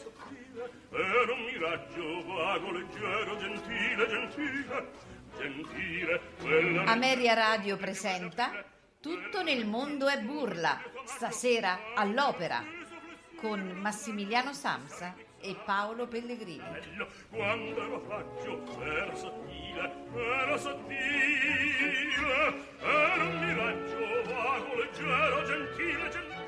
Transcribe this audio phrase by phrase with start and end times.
[0.00, 4.90] sottile era un miraggio vago, leggero, gentile, gentile,
[5.38, 6.20] gentile.
[6.40, 6.84] Quella...
[6.84, 8.64] Ameria Radio presenta
[9.00, 12.62] Tutto nel mondo è burla, stasera all'opera,
[13.36, 16.62] con Massimiliano Samsa e Paolo Pellegrini.
[17.30, 22.08] Quando lo faccio era sottile, era sottile,
[22.78, 26.39] era un miraggio vago, leggero, gentile, gentile.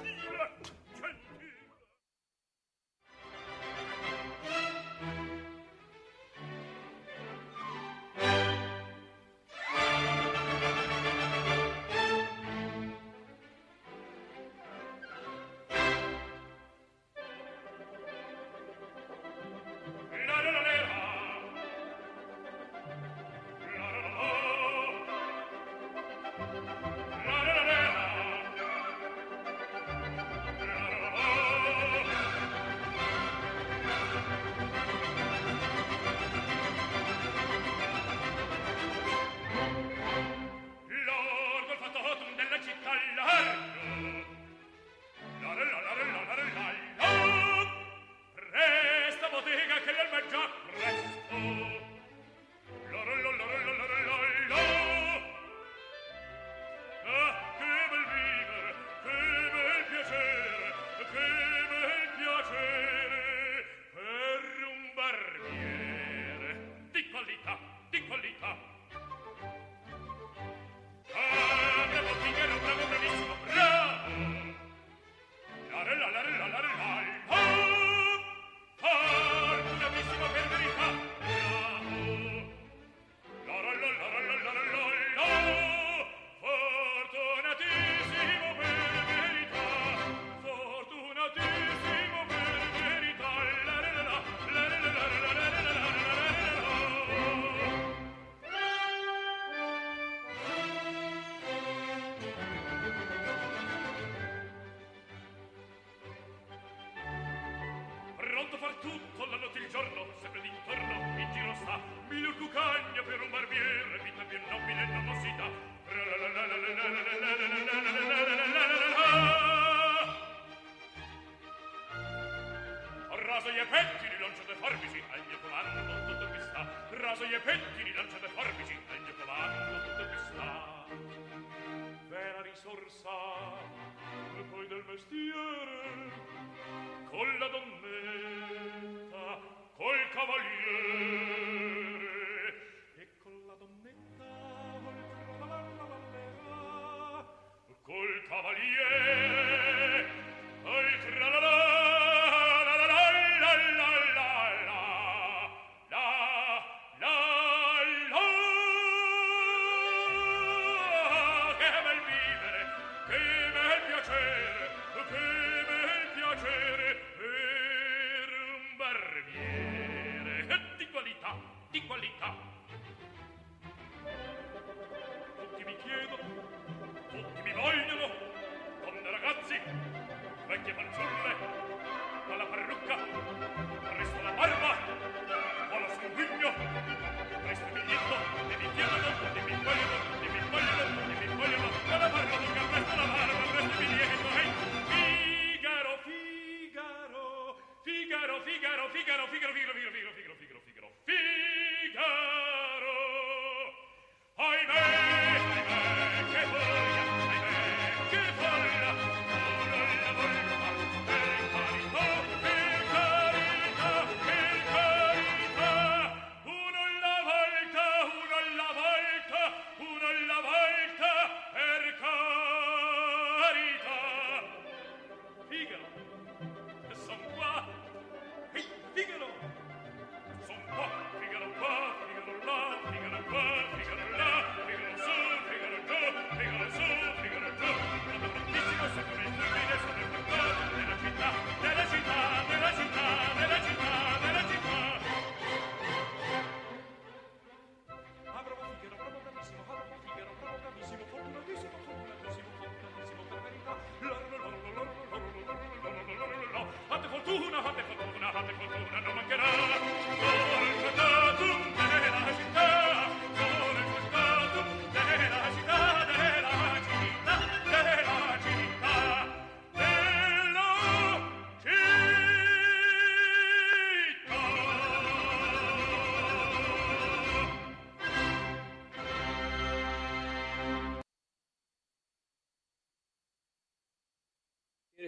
[148.42, 148.91] cavaliere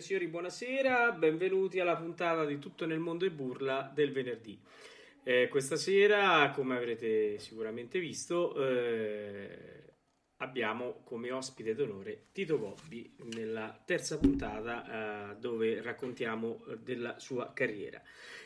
[0.01, 4.61] Signori, buonasera, benvenuti alla puntata di Tutto nel mondo e burla del venerdì.
[5.23, 9.95] Eh, questa sera, come avrete sicuramente visto, eh,
[10.39, 18.03] abbiamo come ospite d'onore Tito Gobbi nella terza puntata eh, dove raccontiamo della sua carriera.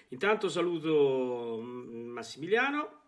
[0.09, 3.01] Intanto saluto mm, Massimiliano.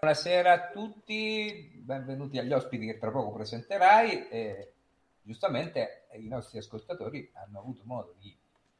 [0.00, 4.28] Buonasera a tutti, benvenuti agli ospiti che tra poco presenterai.
[4.30, 4.69] E
[5.22, 8.36] giustamente i nostri ascoltatori hanno avuto modo di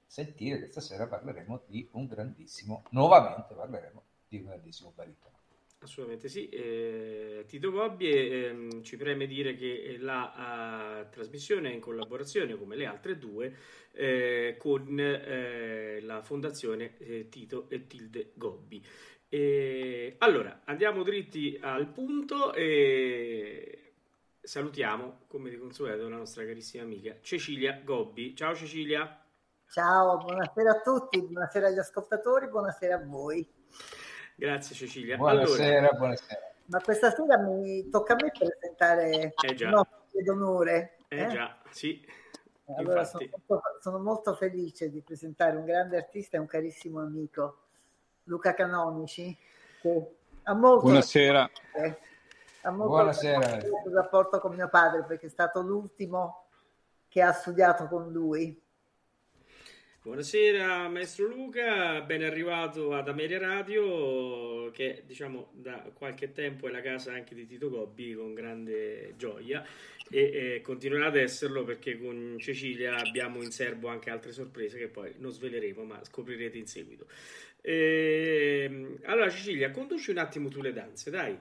[0.07, 5.39] sentire che stasera parleremo di un grandissimo, nuovamente parleremo di un grandissimo baritono.
[5.83, 11.81] Assolutamente sì, eh, Tito Gobbi eh, ci preme dire che la uh, trasmissione è in
[11.81, 13.55] collaborazione come le altre due
[13.93, 18.85] eh, con eh, la fondazione eh, Tito e Tilde Gobbi.
[20.19, 23.90] allora, andiamo dritti al punto e
[24.43, 28.35] salutiamo come di consueto la nostra carissima amica Cecilia Gobbi.
[28.35, 29.23] Ciao Cecilia!
[29.69, 33.49] Ciao, buonasera a tutti, buonasera agli ascoltatori, buonasera a voi.
[34.35, 35.17] Grazie Cecilia.
[35.17, 36.41] Buonasera, allora, buonasera.
[36.67, 39.69] Ma questa sera mi tocca a me presentare eh già.
[39.69, 40.97] un ospite d'onore.
[41.09, 42.05] Eh, eh già, sì.
[42.77, 47.59] Allora sono molto, sono molto, felice di presentare un grande artista e un carissimo amico,
[48.25, 49.37] Luca Canonici,
[49.81, 50.83] che ha molto...
[50.83, 51.51] Buonasera.
[52.63, 53.57] Ha molto Buonasera.
[53.57, 56.49] il rapporto con mio padre perché è stato l'ultimo
[57.09, 58.61] che ha studiato con lui
[60.03, 66.81] Buonasera maestro Luca, ben arrivato ad Ameria Radio che diciamo da qualche tempo è la
[66.81, 69.63] casa anche di Tito Gobbi con grande gioia
[70.11, 74.89] e, e continuerà ad esserlo perché con Cecilia abbiamo in serbo anche altre sorprese che
[74.89, 77.07] poi non sveleremo ma scoprirete in seguito.
[77.61, 81.39] E, ehm, allora Cecilia, conduci un attimo tu le danze, dai.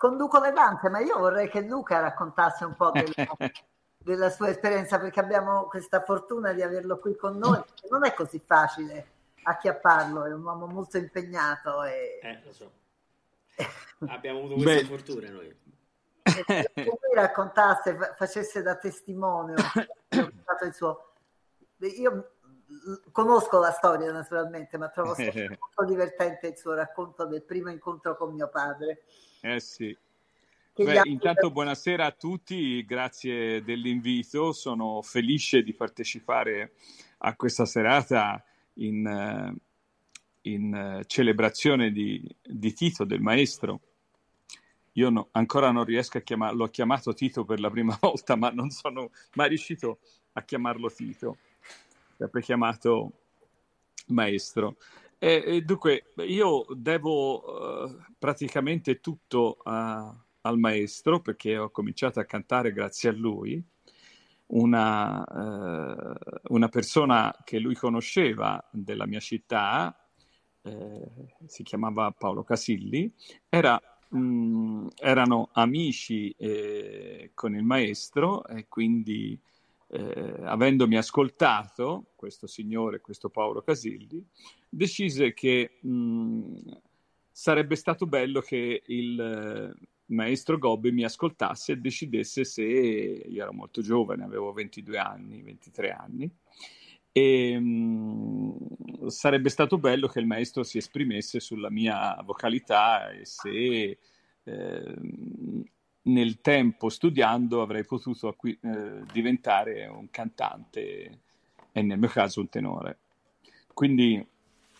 [0.00, 3.12] Conduco le danze, ma io vorrei che Luca raccontasse un po' delle
[4.02, 7.62] della sua esperienza perché abbiamo questa fortuna di averlo qui con noi.
[7.90, 9.08] Non è così facile
[9.42, 11.82] acchiapparlo, è un uomo molto impegnato.
[11.84, 12.18] E...
[12.22, 12.72] Eh, lo so.
[14.08, 14.84] abbiamo avuto questa Beh.
[14.86, 15.58] fortuna noi.
[16.24, 19.54] Se lui raccontasse, facesse da testimone,
[20.08, 21.12] il suo...
[21.76, 22.36] io
[23.12, 28.32] conosco la storia naturalmente, ma trovo molto divertente il suo racconto del primo incontro con
[28.32, 29.02] mio padre.
[29.42, 29.96] Eh sì.
[30.74, 36.72] Beh, intanto buonasera a tutti, grazie dell'invito, sono felice di partecipare
[37.18, 38.42] a questa serata
[38.74, 43.80] in, eh, in eh, celebrazione di, di, Tito, del maestro.
[44.92, 48.50] Io no, ancora non riesco a chiamarlo, l'ho chiamato Tito per la prima volta, ma
[48.50, 50.00] non sono mai riuscito
[50.32, 51.38] a chiamarlo Tito,
[52.16, 53.12] sempre chiamato
[54.08, 54.76] maestro.
[55.22, 62.24] E, e dunque, io devo uh, praticamente tutto a al maestro perché ho cominciato a
[62.24, 63.62] cantare grazie a lui,
[64.46, 69.94] una, eh, una persona che lui conosceva della mia città,
[70.62, 71.10] eh,
[71.46, 73.12] si chiamava Paolo Casilli,
[73.48, 79.38] era, mh, mm, erano amici eh, con il maestro e quindi
[79.88, 84.24] eh, avendomi ascoltato, questo signore, questo Paolo Casilli,
[84.70, 86.54] decise che mh,
[87.30, 93.82] sarebbe stato bello che il maestro Gobbi mi ascoltasse e decidesse se io ero molto
[93.82, 96.30] giovane, avevo 22 anni, 23 anni,
[97.12, 103.98] e mh, sarebbe stato bello che il maestro si esprimesse sulla mia vocalità e se
[104.44, 104.94] eh,
[106.02, 111.18] nel tempo studiando avrei potuto acqui- eh, diventare un cantante
[111.72, 112.98] e nel mio caso un tenore.
[113.72, 114.24] Quindi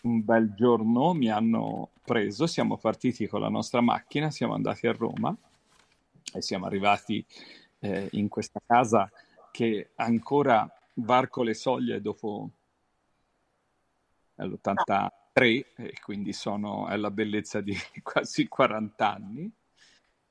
[0.01, 4.93] un bel giorno mi hanno preso, siamo partiti con la nostra macchina, siamo andati a
[4.93, 5.35] Roma
[6.33, 7.23] e siamo arrivati
[7.79, 9.11] eh, in questa casa
[9.51, 12.49] che ancora varco le soglie dopo
[14.35, 15.09] l'83
[15.75, 19.51] e quindi sono alla bellezza di quasi 40 anni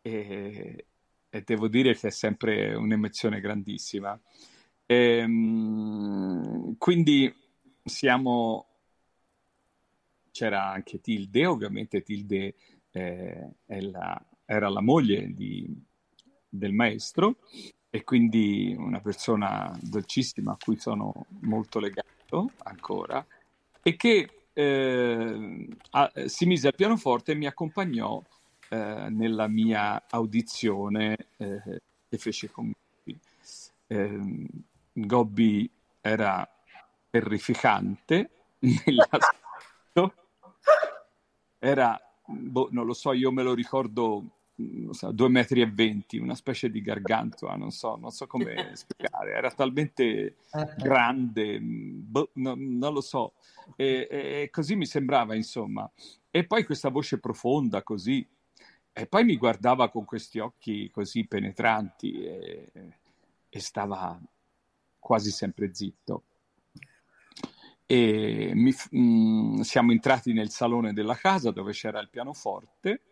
[0.03, 0.87] e,
[1.29, 4.19] e devo dire che è sempre un'emozione grandissima.
[4.87, 7.33] E, ehm, quindi
[7.85, 8.70] siamo
[10.31, 12.55] c'era anche Tilde, ovviamente Tilde
[12.91, 15.67] eh, la, era la moglie di,
[16.49, 17.39] del maestro
[17.89, 23.25] e quindi una persona dolcissima a cui sono molto legato ancora
[23.83, 28.23] e che eh, a, si mise al pianoforte e mi accompagnò
[28.69, 33.19] eh, nella mia audizione eh, che fece con me.
[33.87, 34.47] Eh,
[34.93, 35.69] Gobbi
[36.01, 36.49] era
[37.11, 39.39] terrificante nell'aspetto
[41.61, 44.25] era, boh, non lo so, io me lo ricordo
[44.90, 49.33] so, 2 metri e 20, una specie di gargantua, non so, non so come spiegare,
[49.33, 50.37] era talmente
[50.76, 53.35] grande, boh, no, non lo so,
[53.76, 55.88] e, e, così mi sembrava insomma.
[56.31, 58.26] E poi questa voce profonda così,
[58.93, 62.73] e poi mi guardava con questi occhi così penetranti e,
[63.49, 64.19] e stava
[64.99, 66.25] quasi sempre zitto.
[67.92, 73.02] E mi, mh, mm, siamo entrati nel salone della casa dove c'era il pianoforte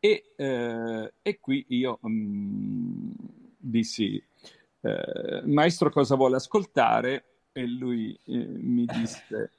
[0.00, 3.10] e, eh, e qui io mh, mm,
[3.58, 4.24] dissi,
[4.80, 7.24] eh, maestro cosa vuole ascoltare?
[7.52, 9.50] E lui eh, mi disse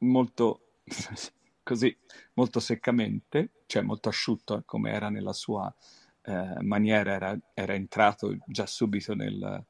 [0.00, 0.72] molto
[1.62, 1.96] così,
[2.34, 5.74] molto seccamente, cioè molto asciutto come era nella sua
[6.20, 9.64] eh, maniera, era, era, entrato già subito nel,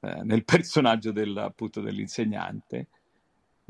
[0.00, 2.88] eh, nel personaggio del, appunto, dell'insegnante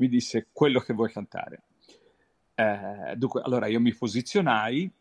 [0.03, 1.63] mi disse quello che vuoi cantare.
[2.55, 4.91] Eh, dunque, allora io mi posizionai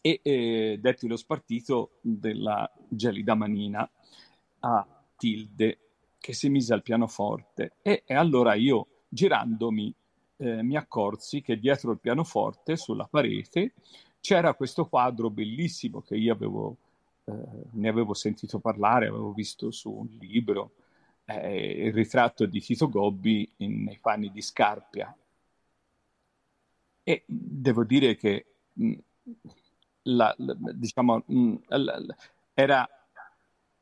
[0.00, 3.88] e eh, detti lo spartito della gelida manina
[4.60, 5.78] a Tilde
[6.18, 9.94] che si mise al pianoforte e, e allora io girandomi
[10.38, 13.74] eh, mi accorsi che dietro il pianoforte sulla parete
[14.20, 16.76] c'era questo quadro bellissimo che io avevo,
[17.24, 17.32] eh,
[17.72, 20.72] ne avevo sentito parlare, avevo visto su un libro
[21.28, 25.14] eh, il ritratto di Tito Gobbi in, nei panni di Scarpia.
[27.02, 28.94] E devo dire che mh,
[30.04, 32.04] la, la, diciamo, mh, la,
[32.54, 32.88] era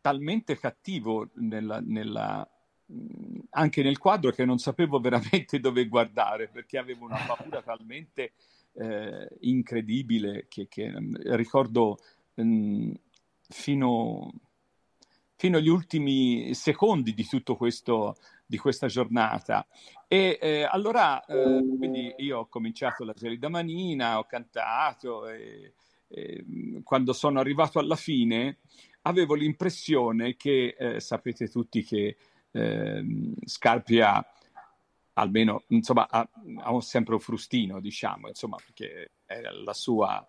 [0.00, 2.49] talmente cattivo nella, nella,
[2.87, 8.33] mh, anche nel quadro che non sapevo veramente dove guardare perché avevo una paura talmente
[8.73, 10.93] eh, incredibile che, che
[11.35, 11.99] ricordo
[13.49, 14.33] fino
[15.37, 19.66] fino agli ultimi secondi di tutto questo, di questa giornata.
[20.09, 25.75] E eh, allora, eh, quindi io ho cominciato la gelida manina, ho cantato e,
[26.09, 26.45] e,
[26.83, 28.59] quando sono arrivato alla fine
[29.02, 32.16] avevo l'impressione che, eh, sapete tutti che
[32.50, 34.25] ehm, Scarpia
[35.19, 36.28] almeno insomma ha,
[36.62, 40.26] ha, sempre un frustino diciamo insomma perché era la sua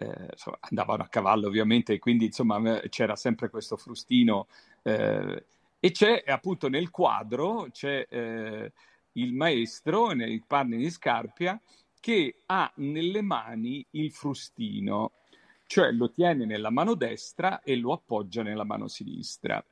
[0.00, 4.48] eh, andavano a cavallo ovviamente, quindi insomma c'era sempre questo frustino.
[4.82, 5.44] Eh,
[5.78, 8.72] e c'è appunto nel quadro c'è eh,
[9.12, 11.60] il maestro nei panni di Scarpia
[11.98, 15.12] che ha nelle mani il frustino,
[15.66, 19.62] cioè lo tiene nella mano destra e lo appoggia nella mano sinistra.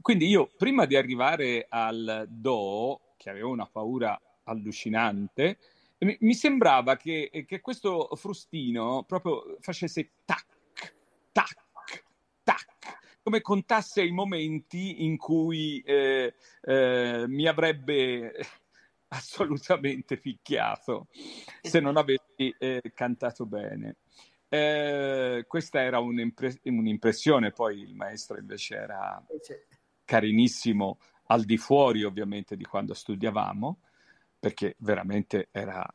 [0.00, 5.58] Quindi io prima di arrivare al Do, che avevo una paura allucinante,
[6.00, 10.46] mi, mi sembrava che, che, questo frustino proprio facesse tac,
[11.32, 11.66] tac,
[12.42, 18.34] tac, come contasse i momenti in cui eh, eh, mi avrebbe
[19.08, 21.08] assolutamente picchiato
[21.60, 23.96] se non avessi eh, cantato bene.
[24.50, 29.22] Eh, questa era un'impre- un'impressione, poi il maestro invece era
[30.04, 30.98] carinissimo
[31.30, 33.80] al di fuori ovviamente di quando studiavamo
[34.38, 35.86] perché veramente era...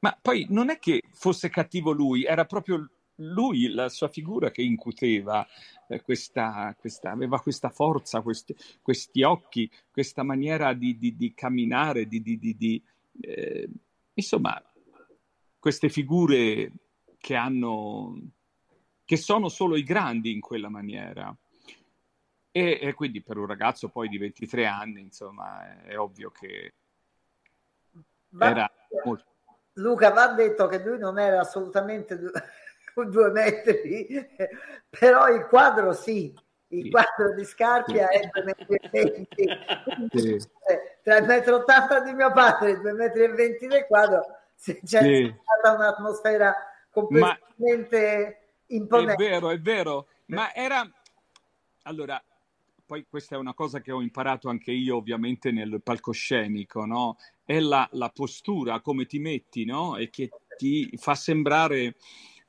[0.00, 4.62] Ma poi non è che fosse cattivo lui, era proprio lui, la sua figura che
[4.62, 5.46] incuteva
[5.88, 12.06] eh, questa, questa, aveva questa forza, questi, questi occhi, questa maniera di, di, di camminare,
[12.06, 12.82] di, di
[13.20, 13.68] eh,
[14.14, 14.62] insomma,
[15.58, 16.72] queste figure
[17.18, 18.20] che hanno,
[19.04, 21.34] che sono solo i grandi in quella maniera.
[22.50, 26.74] E, e quindi per un ragazzo poi di 23 anni, insomma, è, è ovvio che
[28.36, 28.70] Va, era
[29.04, 29.24] molto...
[29.74, 32.30] Luca va detto che lui non era assolutamente due,
[33.08, 34.26] due metri,
[34.88, 36.34] però il quadro sì,
[36.68, 36.90] il sì.
[36.90, 38.18] quadro di Scarpia sì.
[38.18, 38.90] è 2 metri e
[40.10, 40.48] 20 sì.
[41.02, 44.24] tra il metro 80 di mio padre e i 2 metri e 20 del quadro
[44.58, 46.54] c'è stata un'atmosfera
[46.90, 50.88] completamente Ma imponente è vero, è vero ma era
[51.82, 52.20] allora
[52.86, 57.16] poi questa è una cosa che ho imparato anche io ovviamente nel palcoscenico, no?
[57.44, 59.96] È la, la postura, come ti metti, no?
[59.96, 61.96] E che ti fa sembrare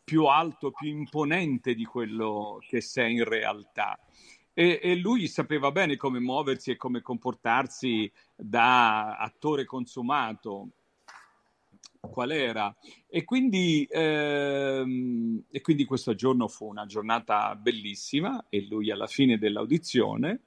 [0.04, 4.00] più alto, più imponente di quello che sei in realtà.
[4.54, 10.70] E, e, lui sapeva bene come muoversi e come comportarsi da attore consumato
[12.00, 12.76] qual era.
[13.08, 19.38] E quindi, ehm, e quindi questo giorno fu una giornata bellissima e lui alla fine
[19.38, 20.42] dell'audizione,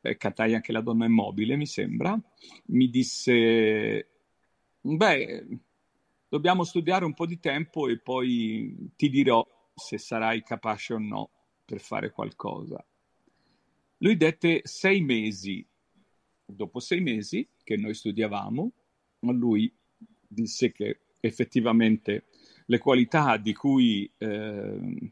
[0.00, 2.18] eh, cantai anche La donna immobile, mi sembra,
[2.66, 4.08] mi disse,
[4.80, 5.46] beh,
[6.28, 11.30] dobbiamo studiare un po' di tempo e poi ti dirò se sarai capace o no
[11.64, 12.84] per fare qualcosa.
[13.98, 15.66] Lui dette sei mesi.
[16.46, 18.72] Dopo sei mesi che noi studiavamo,
[19.20, 19.72] lui
[20.34, 22.24] disse che effettivamente
[22.66, 25.10] le qualità di cui eh,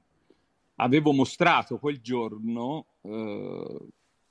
[0.76, 3.78] avevo mostrato quel giorno eh,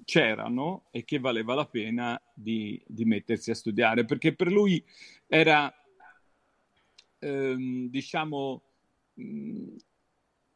[0.05, 4.83] c'erano e che valeva la pena di, di, mettersi a studiare, perché per lui
[5.27, 5.73] era,
[7.19, 8.61] ehm, diciamo,
[9.13, 9.75] mh,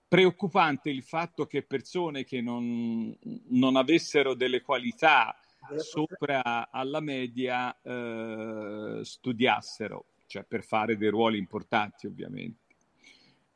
[0.07, 3.15] preoccupante il fatto che persone che non,
[3.49, 5.35] non avessero delle qualità
[5.77, 12.63] sopra alla media eh, studiassero, cioè per fare dei ruoli importanti ovviamente.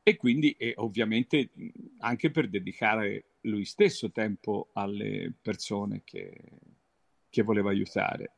[0.03, 1.49] E quindi e ovviamente
[1.99, 6.33] anche per dedicare lui stesso tempo alle persone che,
[7.29, 8.33] che voleva aiutare.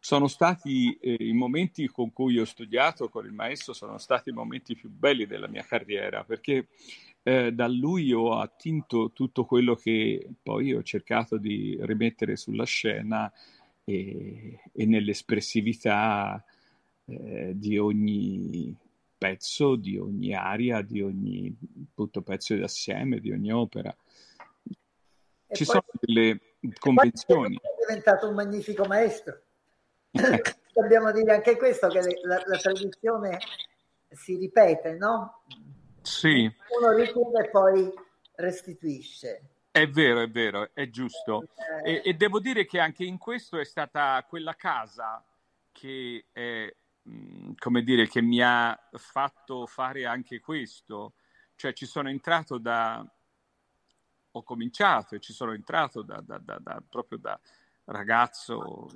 [0.00, 4.32] Sono stati eh, i momenti con cui ho studiato con il maestro, sono stati i
[4.32, 6.68] momenti più belli della mia carriera, perché
[7.24, 13.30] eh, da lui ho attinto tutto quello che poi ho cercato di rimettere sulla scena
[13.84, 16.42] e, e nell'espressività
[17.08, 18.76] eh, di ogni
[19.16, 21.54] pezzo, di ogni aria, di ogni
[21.90, 23.94] appunto, pezzo d'assieme, di ogni opera.
[25.46, 26.40] E Ci poi, sono delle
[26.78, 27.56] convenzioni.
[27.56, 29.40] È diventato un magnifico maestro.
[30.72, 33.38] Dobbiamo dire anche questo, che la, la tradizione
[34.10, 35.42] si ripete, no?
[36.02, 36.50] Sì.
[36.78, 37.92] Uno richiede e poi
[38.36, 39.42] restituisce.
[39.70, 41.48] È vero, è vero, è giusto.
[41.84, 41.92] Eh.
[41.92, 45.22] E, e, devo dire che anche in questo è stata quella casa
[45.72, 46.74] che, è,
[47.58, 51.14] come dire, che mi ha fatto fare anche questo.
[51.56, 53.04] Cioè ci sono entrato da...
[54.30, 57.38] ho cominciato e ci sono entrato da, da, da, proprio da
[57.84, 58.88] ragazzo,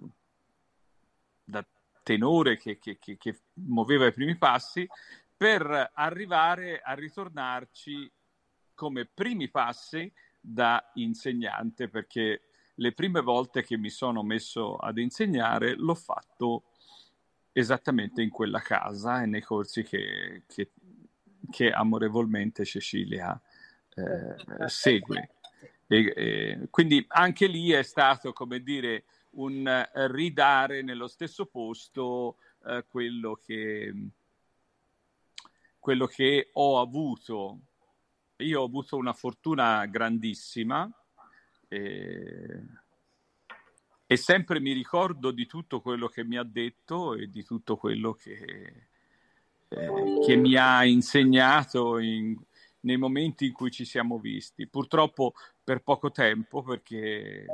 [1.45, 1.64] da
[2.02, 4.87] tenore che, che, che, che muoveva i primi passi
[5.37, 8.11] per arrivare a ritornarci
[8.75, 12.42] come primi passi da insegnante, perché
[12.76, 16.64] le prime volte che mi sono messo ad insegnare l'ho fatto
[17.53, 20.71] esattamente in quella casa e nei corsi che, che,
[21.51, 23.38] che amorevolmente Cecilia
[23.95, 25.31] eh, segue.
[25.87, 32.37] E, e, quindi anche lì è stato, come dire, un ridare nello stesso posto
[32.67, 33.95] eh, quello che
[35.79, 37.59] quello che ho avuto.
[38.37, 40.88] Io ho avuto una fortuna grandissima
[41.67, 42.62] e,
[44.12, 48.12] e sempre mi ricordo di tutto quello che mi ha detto e di tutto quello
[48.12, 48.88] che,
[49.68, 52.38] eh, che mi ha insegnato in,
[52.81, 54.68] nei momenti in cui ci siamo visti.
[54.68, 55.33] Purtroppo
[55.64, 57.46] per poco tempo, perché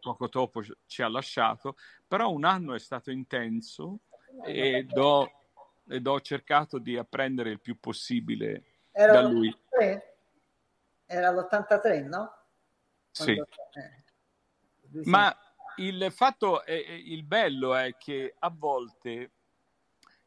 [0.00, 4.00] poco dopo ci ha lasciato, però un anno è stato intenso
[4.44, 5.30] ed ho
[5.88, 9.48] ed ho cercato di apprendere il più possibile Era da lui.
[9.48, 10.00] L'83?
[11.06, 12.32] Era l'83, no?
[13.12, 13.46] Quando...
[13.70, 13.80] Sì.
[13.80, 15.00] Eh.
[15.04, 15.34] Ma
[15.76, 19.30] il fatto, è, il bello è che a volte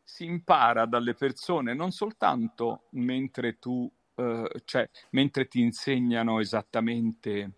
[0.04, 7.54] si impara dalle persone non soltanto mentre tu, eh, cioè mentre ti insegnano esattamente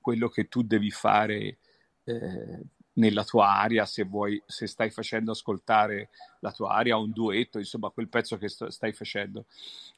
[0.00, 1.58] quello che tu devi fare
[2.04, 2.60] eh,
[2.94, 6.10] nella tua aria, se vuoi, se stai facendo ascoltare
[6.40, 9.46] la tua aria, un duetto, insomma, quel pezzo che st- stai facendo.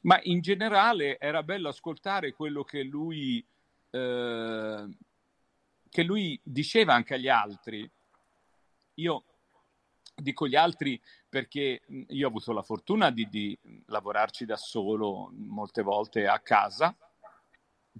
[0.01, 3.43] Ma in generale era bello ascoltare quello che lui,
[3.89, 4.87] eh,
[5.93, 7.87] che lui diceva anche agli altri.
[8.95, 9.23] Io
[10.15, 15.83] dico gli altri perché io ho avuto la fortuna di, di lavorarci da solo molte
[15.83, 16.97] volte a casa,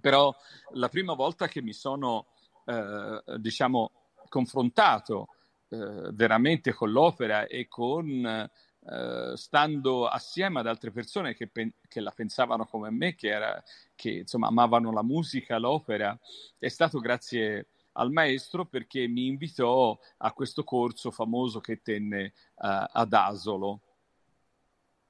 [0.02, 0.36] però
[0.72, 2.30] la prima volta che mi sono,
[2.66, 3.92] eh, diciamo,
[4.28, 5.28] confrontato
[5.70, 12.00] eh, veramente con l'opera e con eh, stando assieme ad altre persone che, pen- che,
[12.00, 16.20] la pensavano come me, che, era, che insomma amavano la musica, l'opera,
[16.58, 22.86] è stato grazie al maestro perché mi invitò a questo corso famoso che tenne uh,
[22.92, 23.82] ad Asolo.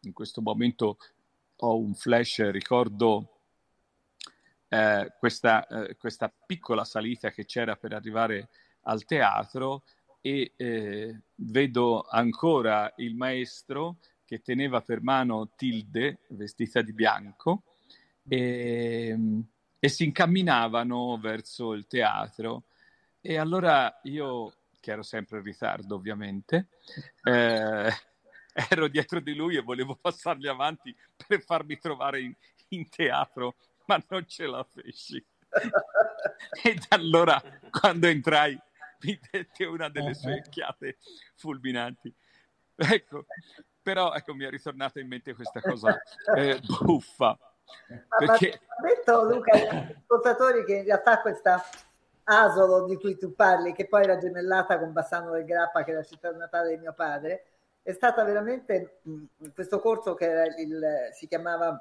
[0.02, 0.98] In questo momento
[1.58, 3.34] ho un flash, ricordo
[4.68, 8.50] eh, questa, eh, questa, piccola salita che c'era per arrivare
[8.82, 9.84] al teatro
[10.20, 10.54] e
[11.36, 17.64] vedo ancora il maestro che teneva per mano Tilde vestita di bianco
[18.28, 19.18] e,
[19.78, 22.64] e si incamminavano verso il teatro
[23.26, 26.68] e allora io che ero sempre in ritardo ovviamente
[27.24, 27.90] eh,
[28.70, 32.36] ero dietro di lui e volevo passargli avanti per farmi trovare in,
[32.70, 33.56] in teatro
[33.86, 35.26] ma non ce la feci
[36.64, 38.60] ed allora quando entrai
[39.04, 40.98] mi dette una delle sue occhiate
[41.36, 42.14] fulminanti.
[42.76, 43.26] Ecco,
[43.82, 46.02] però ecco, mi è ritornata in mente questa cosa
[46.36, 47.38] eh, buffa.
[48.18, 48.62] Perché...
[48.80, 51.62] Ma detto Luca agli ascoltatori che in realtà questa
[52.26, 55.96] Asolo di cui tu parli, che poi era gemellata con Bassano del Grappa, che è
[55.96, 57.46] la città natale di mio padre,
[57.82, 61.78] è stata veramente mh, questo corso che il, si chiamava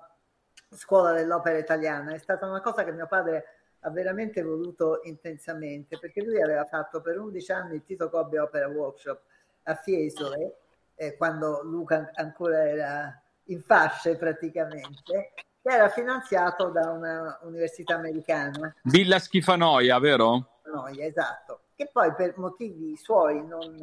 [0.69, 3.45] Scuola dell'Opera Italiana, è stata una cosa che mio padre
[3.81, 8.69] ha veramente voluto intensamente, perché lui aveva fatto per 11 anni il Tito Gobbi Opera
[8.69, 9.21] Workshop
[9.65, 10.57] a Fiesole,
[10.95, 18.75] eh, quando Luca ancora era in fasce praticamente, che era finanziato da un'università americana.
[18.83, 20.59] Villa Schifanoia, vero?
[20.61, 23.79] Schifanoia, esatto, che poi per motivi suoi non,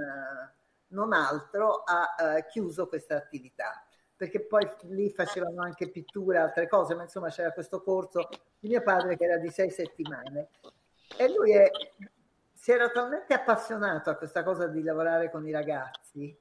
[0.87, 3.83] non altro ha uh, chiuso questa attività
[4.19, 8.27] perché poi lì facevano anche pittura, altre cose, ma insomma c'era questo corso
[8.59, 10.49] di mio padre che era di sei settimane.
[11.15, 11.71] E lui è,
[12.51, 16.37] si era talmente appassionato a questa cosa di lavorare con i ragazzi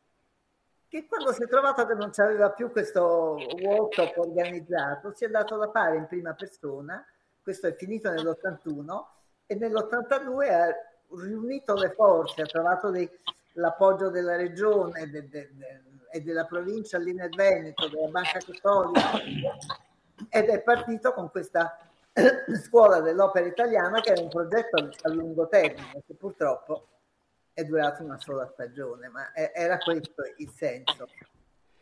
[0.88, 5.56] che quando si è trovato che non c'aveva più questo workshop organizzato, si è dato
[5.56, 7.04] da fare in prima persona,
[7.42, 9.04] questo è finito nell'81,
[9.46, 10.74] e nell'82 ha
[11.20, 13.08] riunito le forze, ha trovato dei,
[13.52, 19.10] l'appoggio della regione, de, de, de, e della provincia lì nel Veneto, della Banca Cattolica,
[20.30, 21.78] ed è partito con questa
[22.64, 26.86] scuola dell'opera italiana che era un progetto a lungo termine, che purtroppo
[27.58, 31.08] è durato una sola stagione, ma era questo il senso.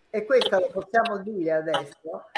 [0.09, 2.31] E questo lo possiamo dire adesso,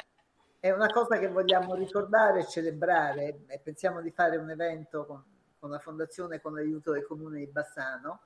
[0.58, 5.22] è una cosa che vogliamo ricordare e celebrare, e pensiamo di fare un evento con,
[5.56, 8.22] con la Fondazione con l'aiuto del Comune di Bassano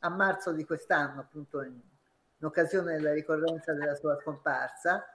[0.00, 1.80] a marzo di quest'anno, appunto in,
[2.38, 5.06] in occasione della ricorrenza della sua scomparsa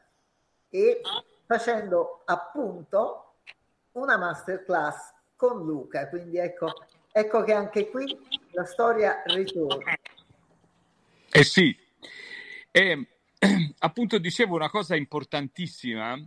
[0.70, 1.02] e
[1.46, 3.34] facendo appunto
[3.94, 6.08] una masterclass con Luca.
[6.08, 6.72] Quindi ecco,
[7.18, 8.06] ecco che anche qui
[8.52, 9.98] la storia ritorna.
[11.32, 11.74] Eh sì,
[12.70, 13.08] e,
[13.80, 16.20] appunto dicevo una cosa importantissima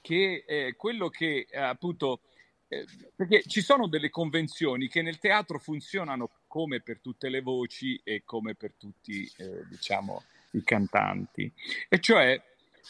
[0.00, 2.22] che è quello che appunto
[2.68, 8.00] eh, perché ci sono delle convenzioni che nel teatro funzionano come per tutte le voci
[8.02, 11.52] e come per tutti eh, diciamo i cantanti,
[11.90, 12.42] e cioè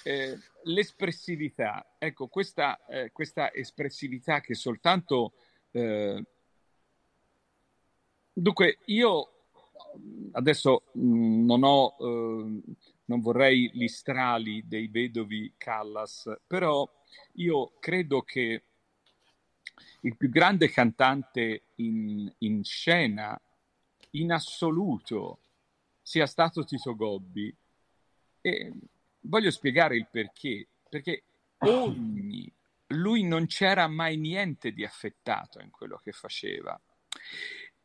[0.05, 1.95] eh, l'espressività.
[1.99, 5.33] Ecco, questa, eh, questa, espressività che soltanto...
[5.73, 6.25] Eh,
[8.33, 9.29] dunque, io
[10.33, 11.97] adesso mm, non ho...
[11.99, 16.89] Eh, non vorrei gli strali dei vedovi Callas, però
[17.35, 18.63] io credo che
[20.01, 23.39] il più grande cantante in, in scena
[24.13, 25.41] in assoluto
[26.01, 27.55] sia stato Tito Gobbi.
[28.41, 28.73] E
[29.21, 31.23] voglio spiegare il perché, perché
[31.59, 32.51] ogni,
[32.89, 36.81] lui non c'era mai niente di affettato in quello che faceva.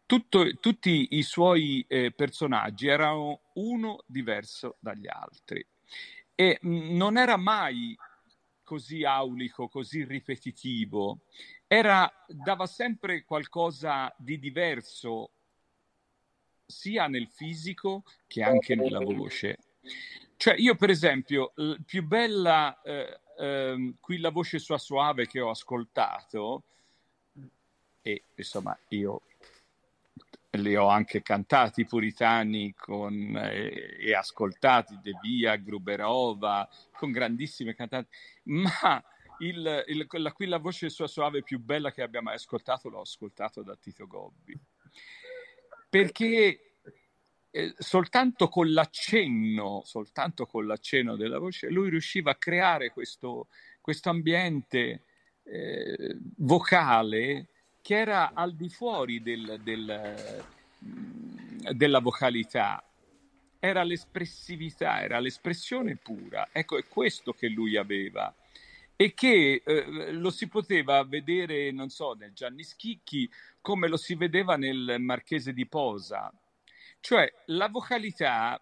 [0.07, 5.63] Tutto, tutti i suoi eh, personaggi erano uno diverso dagli altri
[6.33, 7.93] e mh, non era mai
[8.63, 11.23] così aulico, così ripetitivo,
[11.67, 15.31] era, dava sempre qualcosa di diverso
[16.65, 19.57] sia nel fisico che anche nella voce.
[20.37, 25.41] Cioè, io, per esempio, la più bella eh, eh, qui la voce sua suave che
[25.41, 26.63] ho ascoltato,
[28.01, 29.21] e insomma, io
[30.57, 38.09] li ho anche cantati puritani con, eh, e ascoltati De Via, Gruberova, con grandissime cantanti,
[38.43, 39.03] ma
[39.39, 43.01] il, il, la, qui la voce sua suave più bella che abbia mai ascoltato l'ho
[43.01, 44.59] ascoltato da Tito Gobbi.
[45.89, 46.75] Perché
[47.49, 53.47] eh, soltanto con l'accenno, soltanto con l'accenno della voce, lui riusciva a creare questo,
[53.81, 55.03] questo ambiente
[55.43, 57.49] eh, vocale
[57.87, 60.43] che era al di fuori del, del,
[61.71, 62.83] della vocalità,
[63.59, 66.49] era l'espressività, era l'espressione pura.
[66.51, 68.35] Ecco, è questo che lui aveva
[68.93, 74.15] e che eh, lo si poteva vedere, non so, nel Gianni Schicchi, come lo si
[74.15, 76.29] vedeva nel Marchese di Posa.
[76.99, 78.59] Cioè, la vocalità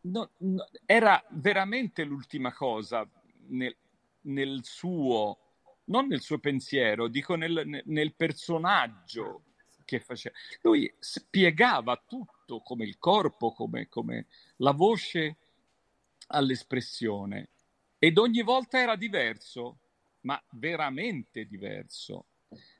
[0.00, 3.06] no, no, era veramente l'ultima cosa
[3.48, 3.76] nel,
[4.22, 5.49] nel, suo,
[5.90, 9.44] non nel suo pensiero, dico nel, nel personaggio
[9.84, 10.34] che faceva.
[10.62, 14.26] Lui spiegava tutto, come il corpo, come, come
[14.56, 15.36] la voce
[16.28, 17.50] all'espressione
[17.98, 19.78] ed ogni volta era diverso,
[20.20, 22.26] ma veramente diverso.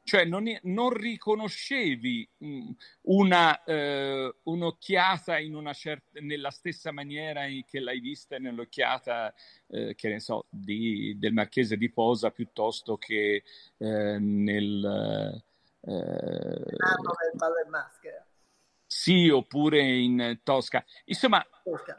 [0.03, 2.71] Cioè non, non riconoscevi mm,
[3.03, 9.33] una, eh, un'occhiata una certa, nella stessa maniera che l'hai vista nell'occhiata,
[9.69, 13.43] eh, che ne so, di, del Marchese di Posa piuttosto che
[13.77, 15.43] eh, nel...
[15.83, 18.25] Eh, Nano del ballo e maschera.
[18.87, 20.85] Sì, oppure in Tosca.
[21.05, 21.97] Insomma, Tosca.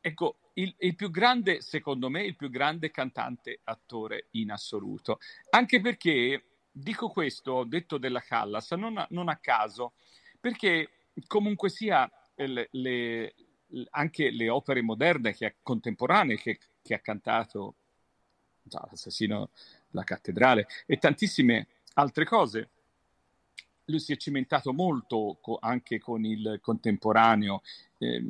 [0.00, 5.18] ecco, il, il, più grande, secondo me, il più grande cantante attore in assoluto.
[5.50, 9.92] Anche perché, dico questo, ho detto della Callas, non a, non a caso,
[10.40, 10.90] perché
[11.28, 13.34] comunque sia le, le,
[13.90, 17.76] anche le opere moderne che contemporanee che, che ha cantato,
[18.64, 19.50] l'assassino
[19.88, 22.70] della cattedrale e tantissime altre cose.
[23.84, 27.62] Lui si è cimentato molto co- anche con il contemporaneo,
[27.98, 28.24] eh,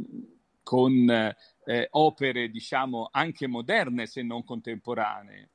[0.62, 5.48] con eh, opere, diciamo, anche moderne se non contemporanee,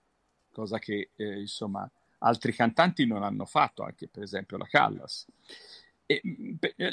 [0.52, 5.25] cosa che, eh, insomma, altri cantanti non hanno fatto, anche per esempio la Callas.
[6.05, 6.21] E,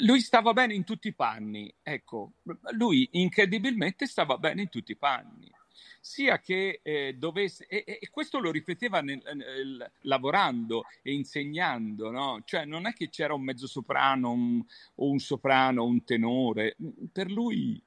[0.01, 2.33] lui stava bene in tutti i panni, ecco,
[2.71, 5.51] lui incredibilmente stava bene in tutti i panni
[5.99, 12.41] sia che eh, dovesse, e, e, questo lo ripeteva nel, nel, lavorando e insegnando, no?
[12.45, 14.63] cioè non è che c'era un mezzo soprano un,
[14.95, 16.75] o un soprano, un tenore,
[17.11, 17.81] per lui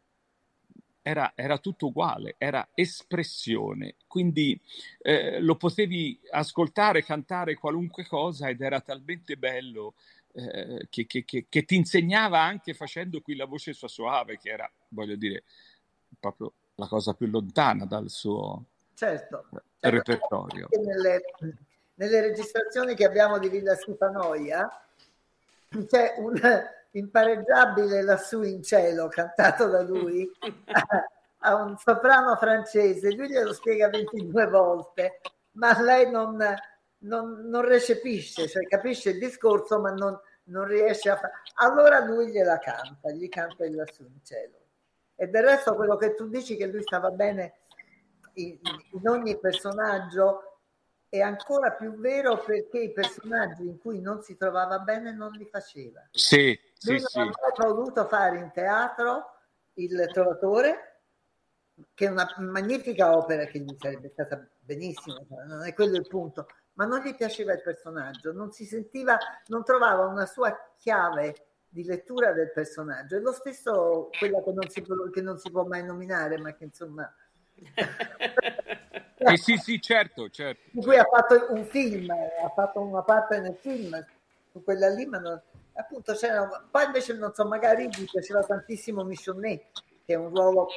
[1.10, 4.58] era, era tutto uguale, era espressione, quindi
[5.02, 9.94] eh, lo potevi ascoltare, cantare qualunque cosa ed era talmente bello.
[10.32, 14.50] Eh, che, che, che, che, ti insegnava anche facendo qui la voce sua suave, che
[14.50, 15.42] era, voglio dire,
[16.20, 19.62] proprio la cosa più lontana dal suo certo, certo.
[19.80, 20.68] repertorio.
[20.70, 21.22] Nelle,
[21.94, 24.70] nelle, registrazioni che abbiamo di Villa Stefanoia
[25.88, 26.34] c'è un
[26.92, 30.28] impareggiabile lassù in cielo cantato da lui
[31.42, 35.20] a un soprano francese, lui glielo spiega 22 volte,
[35.52, 36.36] ma lei non,
[36.98, 41.32] non, non recepisce, cioè capisce il discorso ma non, non riesce a fare.
[41.56, 44.58] Allora lui gliela canta, gli canta il lassù in cielo.
[45.14, 47.60] E del resto quello che tu dici che lui stava bene
[48.34, 48.58] in,
[48.92, 50.49] in ogni personaggio
[51.10, 55.44] è ancora più vero perché i personaggi in cui non si trovava bene non li
[55.44, 56.06] faceva.
[56.12, 57.62] Sì, lui sì, non sì.
[57.62, 59.34] voluto fare in teatro
[59.74, 61.00] Il Trovatore,
[61.94, 66.46] che è una magnifica opera che gli sarebbe stata benissimo, non è quello il punto,
[66.74, 71.82] ma non gli piaceva il personaggio, non si sentiva, non trovava una sua chiave di
[71.84, 73.16] lettura del personaggio.
[73.16, 76.64] È lo stesso quella che non si che non si può mai nominare, ma che
[76.64, 77.12] insomma...
[79.20, 80.62] eh sì, sì, certo, certo.
[80.70, 84.04] Di cui ha fatto un film, ha fatto una parte nel film
[84.50, 85.40] su quella lì, ma non,
[85.74, 86.66] appunto c'era...
[86.70, 89.62] Poi invece, non so, magari gli piaceva tantissimo Michonnet,
[90.04, 90.68] che è un ruolo...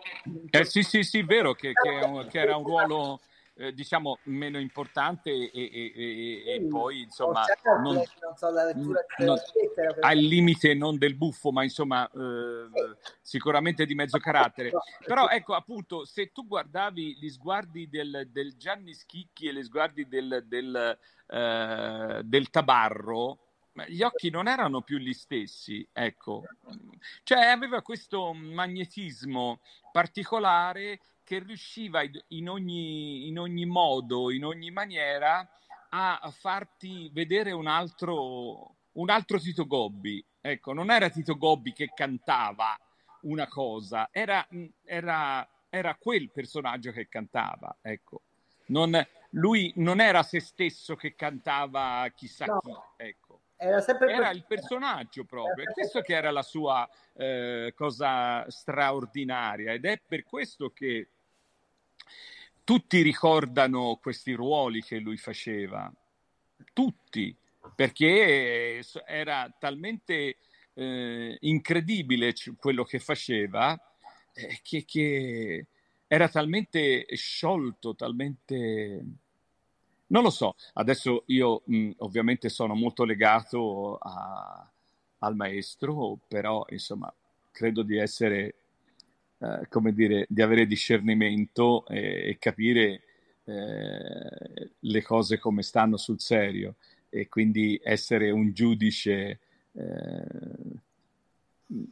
[0.50, 3.22] Eh sì, sì, sì, vero, che, che, che era un ruolo
[3.56, 7.46] eh, diciamo meno importante e, e, e, e poi insomma
[7.82, 8.50] non, non so,
[9.20, 9.38] non,
[10.00, 12.68] al limite non del buffo ma insomma eh,
[13.22, 14.72] sicuramente di mezzo carattere.
[15.06, 20.08] Però ecco appunto se tu guardavi gli sguardi del, del Gianni Schicchi e gli sguardi
[20.08, 23.38] del, del, eh, del Tabarro
[23.88, 26.44] gli occhi non erano più gli stessi, ecco.
[27.24, 29.62] Cioè aveva questo magnetismo
[29.92, 35.48] particolare che riusciva in ogni, in ogni modo, in ogni maniera
[35.96, 40.24] a farti vedere un altro, un altro Tito Gobbi.
[40.42, 42.78] Ecco, non era Tito Gobbi che cantava
[43.22, 44.46] una cosa, era,
[44.84, 47.78] era, era quel personaggio che cantava.
[47.82, 48.22] Ecco.
[48.66, 52.60] Non, lui non era se stesso che cantava chissà no.
[52.60, 52.72] chi.
[52.98, 53.33] Ecco.
[53.64, 59.86] Era, era il personaggio proprio, è questo che era la sua eh, cosa straordinaria ed
[59.86, 61.08] è per questo che
[62.66, 65.90] tutti ricordano questi ruoli che lui faceva,
[66.74, 67.34] tutti,
[67.74, 70.38] perché era talmente
[70.74, 73.80] eh, incredibile quello che faceva
[74.34, 75.68] eh, che, che,
[76.08, 79.04] era talmente sciolto, talmente...
[80.08, 84.70] Non lo so, adesso io mh, ovviamente sono molto legato a,
[85.20, 87.12] al maestro, però insomma
[87.52, 88.56] credo di essere
[89.44, 93.04] eh, come dire, di avere discernimento e, e capire
[93.44, 96.76] eh, le cose come stanno sul serio
[97.10, 99.40] e quindi essere un giudice
[99.74, 100.80] eh,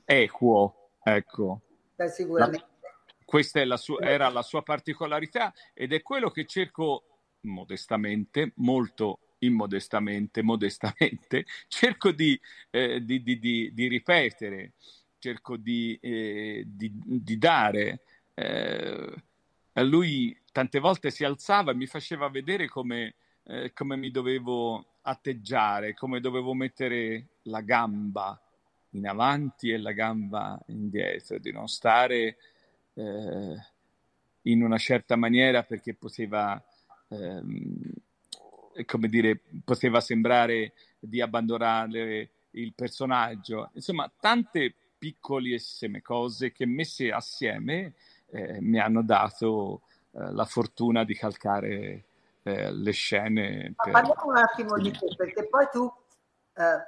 [0.06, 1.62] equo, ecco.
[1.96, 2.66] Beh, sicuramente.
[2.82, 2.90] La,
[3.26, 7.11] questa la sua, era la sua particolarità ed è quello che cerco
[7.42, 14.74] modestamente, molto immodestamente, modestamente, cerco di, eh, di, di, di ripetere
[15.22, 16.66] cerco di, eh,
[17.38, 18.00] dare.
[18.34, 19.14] Eh,
[19.84, 25.94] lui tante volte si alzava e mi faceva vedere come, eh, come mi dovevo atteggiare,
[25.94, 28.40] come dovevo mettere la gamba
[28.92, 32.38] in avanti e la gamba indietro, di non stare
[32.96, 33.56] eh,
[34.44, 36.62] in una certa maniera perché poteva,
[37.12, 37.92] ehm,
[38.86, 43.70] come dire, poteva sembrare di abbandonare il personaggio.
[43.74, 47.94] Insomma, tante piccolissime cose che messe assieme
[48.32, 52.04] eh, mi hanno dato eh, la fortuna di calcare
[52.44, 53.74] eh, le scene.
[53.76, 53.92] Per...
[53.92, 55.92] Parliamo un attimo di te, perché poi tu
[56.54, 56.86] eh,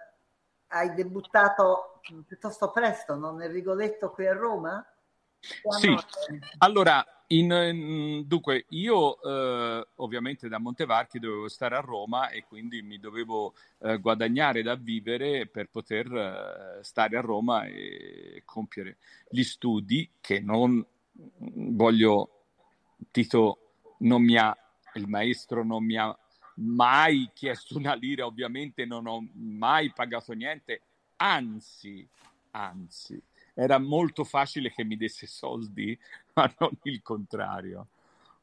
[0.68, 3.32] hai debuttato piuttosto presto, no?
[3.34, 4.86] nel Rigoletto qui a Roma?
[5.40, 5.94] Sì,
[6.60, 7.06] allora,
[7.38, 13.00] in, in, dunque, io eh, ovviamente da Montevarchi dovevo stare a Roma e quindi mi
[13.00, 18.98] dovevo eh, guadagnare da vivere per poter eh, stare a Roma e compiere
[19.30, 22.46] gli studi che non voglio,
[23.12, 23.58] Tito
[24.00, 24.56] non mi ha,
[24.96, 26.15] il maestro non mi ha
[26.56, 30.82] mai chiesto una lira, ovviamente non ho mai pagato niente,
[31.17, 32.08] anzi,
[32.52, 33.22] anzi
[33.54, 35.98] era molto facile che mi desse soldi,
[36.34, 37.88] ma non il contrario.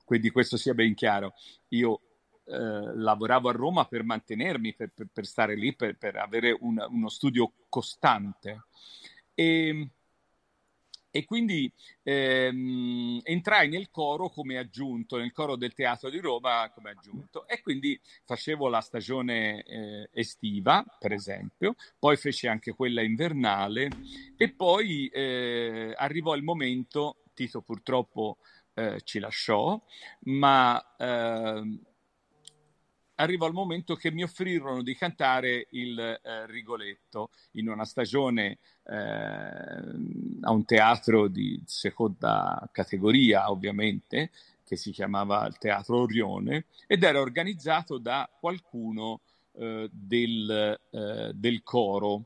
[0.05, 1.35] Quindi questo sia ben chiaro.
[1.69, 2.01] Io
[2.45, 6.85] eh, lavoravo a Roma per mantenermi, per, per, per stare lì, per, per avere un,
[6.89, 8.65] uno studio costante.
[9.35, 9.89] E,
[11.11, 11.71] e quindi
[12.03, 17.47] ehm, entrai nel coro come aggiunto, nel coro del Teatro di Roma come aggiunto.
[17.47, 23.89] E quindi facevo la stagione eh, estiva, per esempio, poi feci anche quella invernale
[24.37, 28.39] e poi eh, arrivò il momento, Tito purtroppo
[28.75, 29.81] eh, ci lasciò,
[30.25, 31.81] ma ehm,
[33.21, 38.95] arrivò il momento che mi offrirono di cantare il eh, Rigoletto in una stagione eh,
[40.41, 44.31] a un teatro di seconda categoria, ovviamente,
[44.65, 49.21] che si chiamava il Teatro Orione, ed era organizzato da qualcuno
[49.53, 52.25] eh, del, eh, del, coro.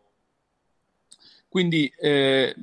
[1.48, 2.54] Quindi eh,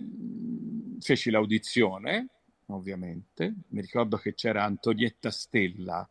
[1.00, 2.28] feci l'audizione,
[2.67, 3.54] ovviamente.
[3.70, 6.08] Mi ricordo che c'era Antonietta Stella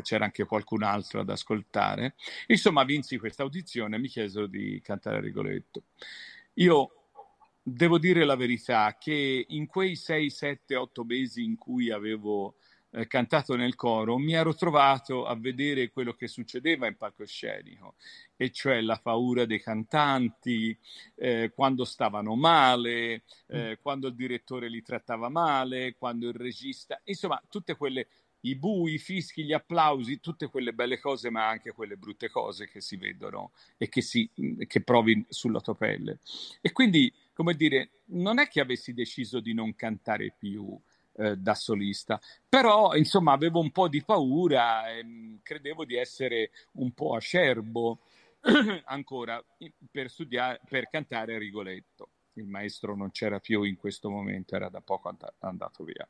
[0.00, 2.14] c'era anche qualcun altro ad ascoltare.
[2.46, 5.84] Insomma, vinsi questa audizione e mi chiesero di cantare Rigoletto.
[6.54, 7.08] Io
[7.62, 12.56] devo dire la verità che in quei 6, 7, 8 mesi in cui avevo
[12.94, 17.94] eh, cantato nel coro mi ero trovato a vedere quello che succedeva in palcoscenico,
[18.36, 20.76] e cioè la paura dei cantanti,
[21.14, 27.42] eh, quando stavano male, eh, quando il direttore li trattava male, quando il regista, insomma,
[27.48, 28.08] tutte quelle
[28.42, 32.68] i bui, i fischi, gli applausi, tutte quelle belle cose, ma anche quelle brutte cose
[32.68, 34.28] che si vedono e che, si,
[34.66, 36.18] che provi sulla tua pelle.
[36.60, 40.78] E quindi, come dire, non è che avessi deciso di non cantare più
[41.14, 46.92] eh, da solista, però insomma avevo un po' di paura e credevo di essere un
[46.92, 48.00] po' acerbo
[48.86, 49.42] ancora
[49.90, 54.68] per studiare, per cantare a Rigoletto il maestro non c'era più in questo momento, era
[54.68, 56.08] da poco and- andato via.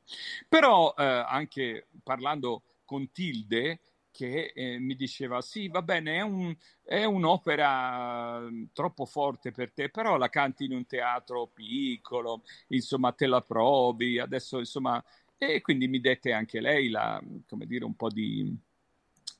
[0.48, 3.80] Però eh, anche parlando con Tilde,
[4.10, 9.72] che eh, mi diceva sì, va bene, è, un, è, un'opera mm, troppo forte per
[9.72, 15.02] te, però la canti in un teatro piccolo, insomma te la provi, adesso insomma...
[15.38, 18.56] E quindi mi dette anche lei la, come dire, un po' di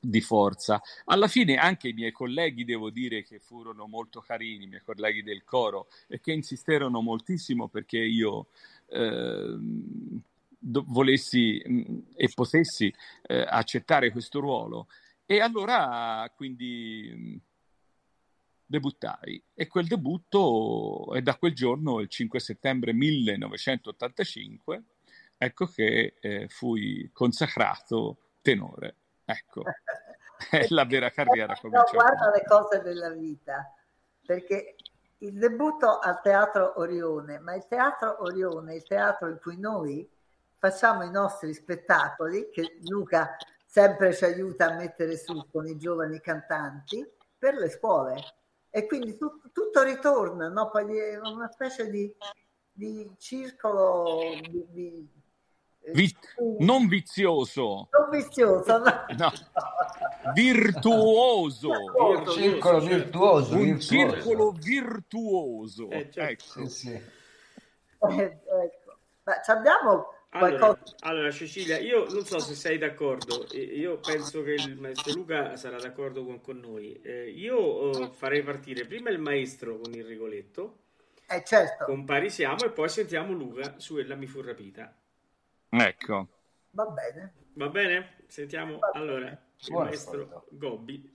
[0.05, 0.81] di forza.
[1.05, 5.23] Alla fine anche i miei colleghi, devo dire che furono molto carini, i miei colleghi
[5.23, 8.47] del coro, e che insisterono moltissimo perché io
[8.87, 9.55] eh,
[10.59, 14.87] do- volessi mh, mm, e potessi eh, accettare questo ruolo.
[15.25, 17.39] E allora quindi
[18.65, 24.83] debuttai e quel debutto è da quel giorno, il 5 settembre 1985,
[25.37, 28.95] ecco che eh, fui consacrato tenore.
[29.33, 29.63] Ecco,
[30.49, 31.57] è la vera carriera.
[31.63, 33.73] No, guarda le cose della vita,
[34.25, 34.75] perché
[35.19, 40.09] il debutto al Teatro Orione, ma il Teatro Orione, il teatro in cui noi
[40.57, 46.19] facciamo i nostri spettacoli, che Luca sempre ci aiuta a mettere su con i giovani
[46.19, 47.05] cantanti,
[47.37, 48.15] per le scuole.
[48.69, 50.69] E quindi tu, tutto ritorna, no?
[50.69, 52.13] Poi è una specie di,
[52.71, 54.05] di circolo
[54.47, 55.22] di, di
[55.91, 56.15] Vi-
[56.59, 57.89] non vizioso.
[57.91, 59.05] Non vizioso, no.
[59.17, 59.31] no.
[60.33, 61.69] Virtuoso.
[61.69, 63.55] Un circolo virtuoso.
[63.55, 63.87] Un virtuoso.
[63.87, 65.89] circolo virtuoso.
[65.89, 66.59] Eh, certo.
[66.59, 66.69] Ecco.
[66.69, 66.91] Sì, sì.
[66.91, 68.97] Eh, ecco.
[69.23, 70.95] Ma ci abbiamo Allora, qualcosa...
[71.01, 75.55] allora, Cecilia, io non so se sei d'accordo, eh, io penso che il maestro Luca
[75.55, 76.99] sarà d'accordo con, con noi.
[77.01, 80.79] Eh, io eh, farei partire prima il maestro con il Rigoletto,
[81.27, 84.93] Eh, certo, con Pari siamo, e poi sentiamo Luca su Ella mi fu rapita.
[85.79, 86.27] Ecco.
[86.71, 87.33] va bene.
[87.53, 88.23] Va bene?
[88.27, 89.05] Sentiamo Va bene.
[89.05, 90.47] allora il maestro ascolto.
[90.51, 91.12] Gobbi.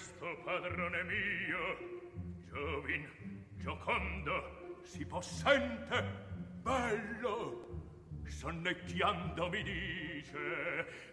[0.00, 1.76] questo padrone mio
[2.48, 3.06] giovin
[3.56, 6.02] giocondo si possente
[6.62, 7.68] bello.
[8.24, 11.09] Sonnecchiando mi dice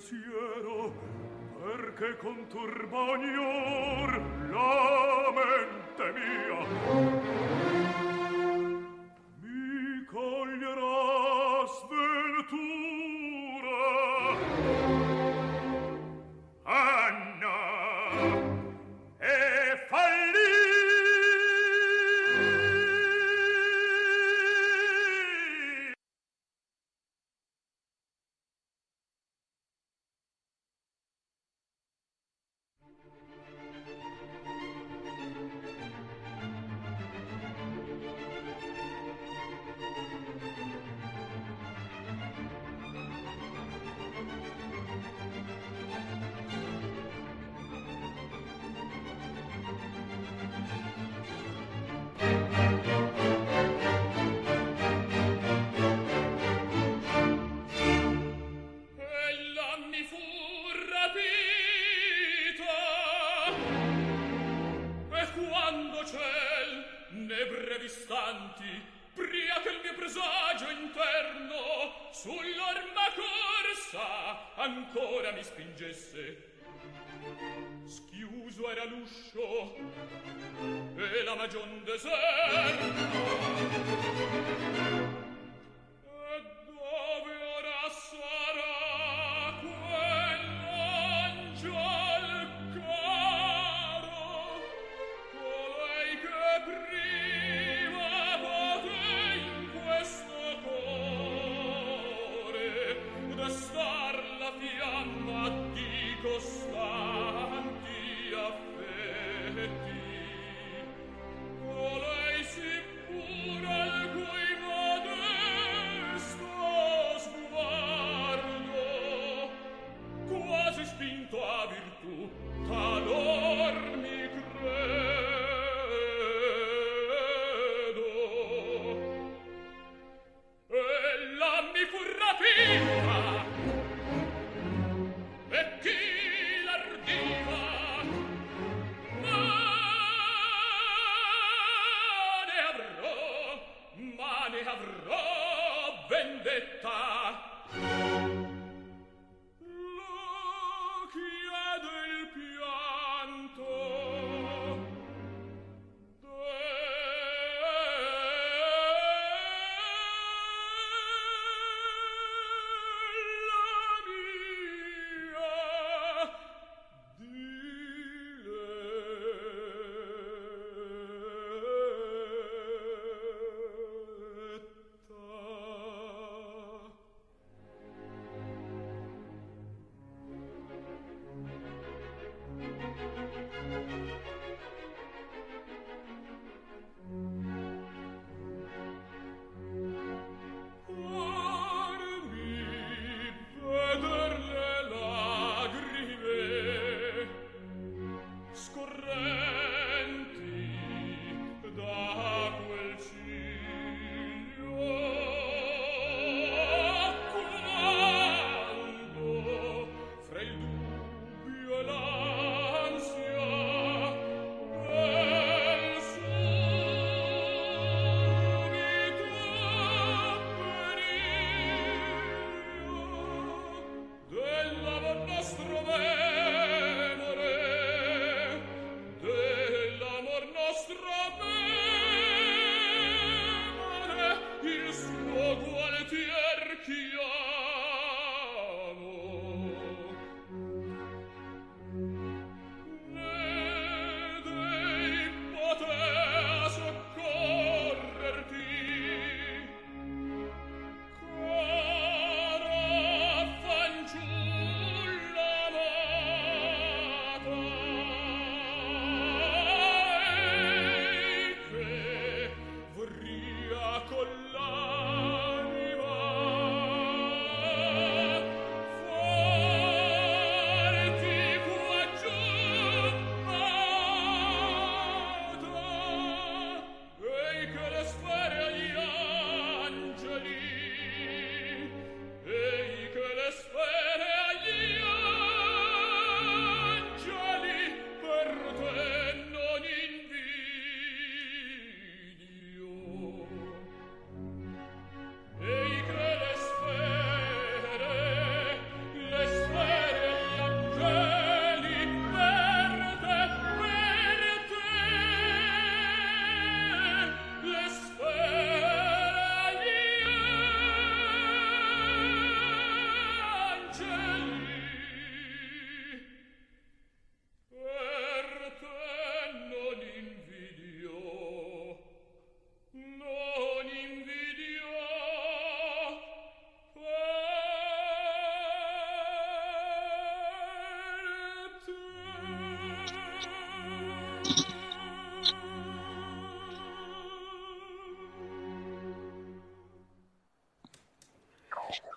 [0.00, 0.92] pensiero
[1.62, 7.69] perché con turbanior la mente mia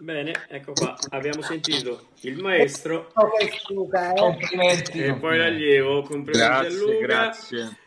[0.03, 4.13] Bene, ecco qua, abbiamo sentito il maestro eh.
[4.17, 5.01] Complimenti.
[5.01, 6.97] e poi l'allievo, complimenti a Grazie, Luca.
[7.05, 7.77] grazie.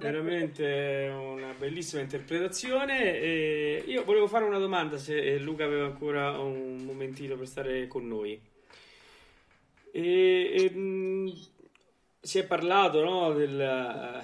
[0.00, 3.20] Veramente una bellissima interpretazione.
[3.20, 8.04] E io volevo fare una domanda se Luca aveva ancora un momentino per stare con
[8.08, 8.40] noi.
[9.92, 11.32] E, e, mh,
[12.20, 14.20] si è parlato no, del-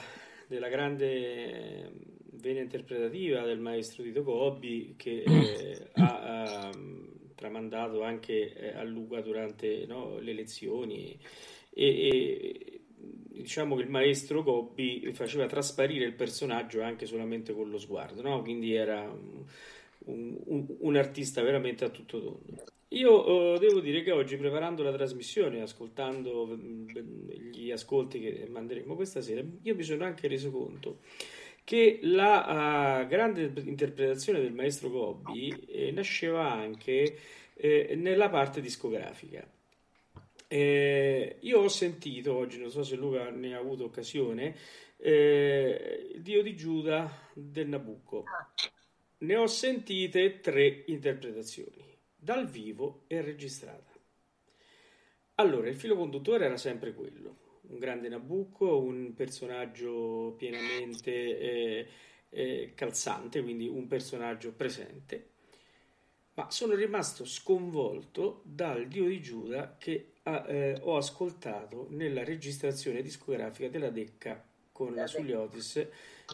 [0.49, 1.93] della grande
[2.33, 9.21] vena interpretativa del maestro Tito Gobbi che eh, ha ehm, tramandato anche eh, a Luca
[9.21, 11.17] durante no, le lezioni
[11.71, 17.79] e, e diciamo che il maestro Gobbi faceva trasparire il personaggio anche solamente con lo
[17.79, 18.43] sguardo, no?
[18.43, 19.45] quindi era un,
[20.47, 22.65] un- un artista veramente a tutto tondo.
[22.91, 26.89] Io eh, devo dire che oggi preparando la trasmissione, ascoltando mm,
[27.53, 31.01] gli ascolti che manderemo questa sera, io mi sono anche reso conto
[31.67, 37.19] che la eh, grande interpretazione del maestro Gobbi eh, nasceva anche
[37.55, 39.45] eh, nella parte discografica.
[40.47, 44.55] Eh, io ho sentito oggi, non so se Luca ne ha avuto occasione,
[44.99, 48.23] eh, il Dio di Giuda del Nabucco.
[49.19, 51.83] Ne ho sentite tre interpretazioni,
[52.15, 53.91] dal vivo e registrata.
[55.35, 61.87] Allora, il filo conduttore era sempre quello, un grande Nabucco, un personaggio pienamente eh,
[62.31, 65.31] eh, calzante, quindi un personaggio presente,
[66.35, 73.03] ma sono rimasto sconvolto dal Dio di Giuda che ah, eh, ho ascoltato nella registrazione
[73.03, 75.87] discografica della Decca con la Suliotis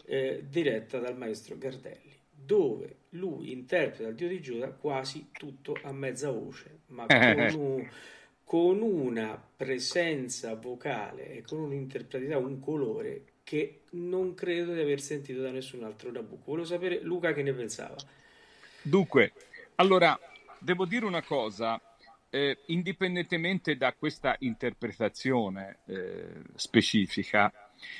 [0.05, 5.93] eh, diretta dal maestro Gardelli, dove lui interpreta il Dio di Giuda quasi tutto a
[5.93, 7.89] mezza voce, ma con, un-
[8.53, 15.41] con una presenza vocale e con un'interpretatività, un colore che non credo di aver sentito
[15.41, 16.51] da nessun altro Nabucco.
[16.51, 17.95] Volevo sapere Luca che ne pensava.
[18.83, 19.33] Dunque,
[19.77, 20.15] allora,
[20.59, 21.81] devo dire una cosa,
[22.29, 27.51] eh, indipendentemente da questa interpretazione eh, specifica,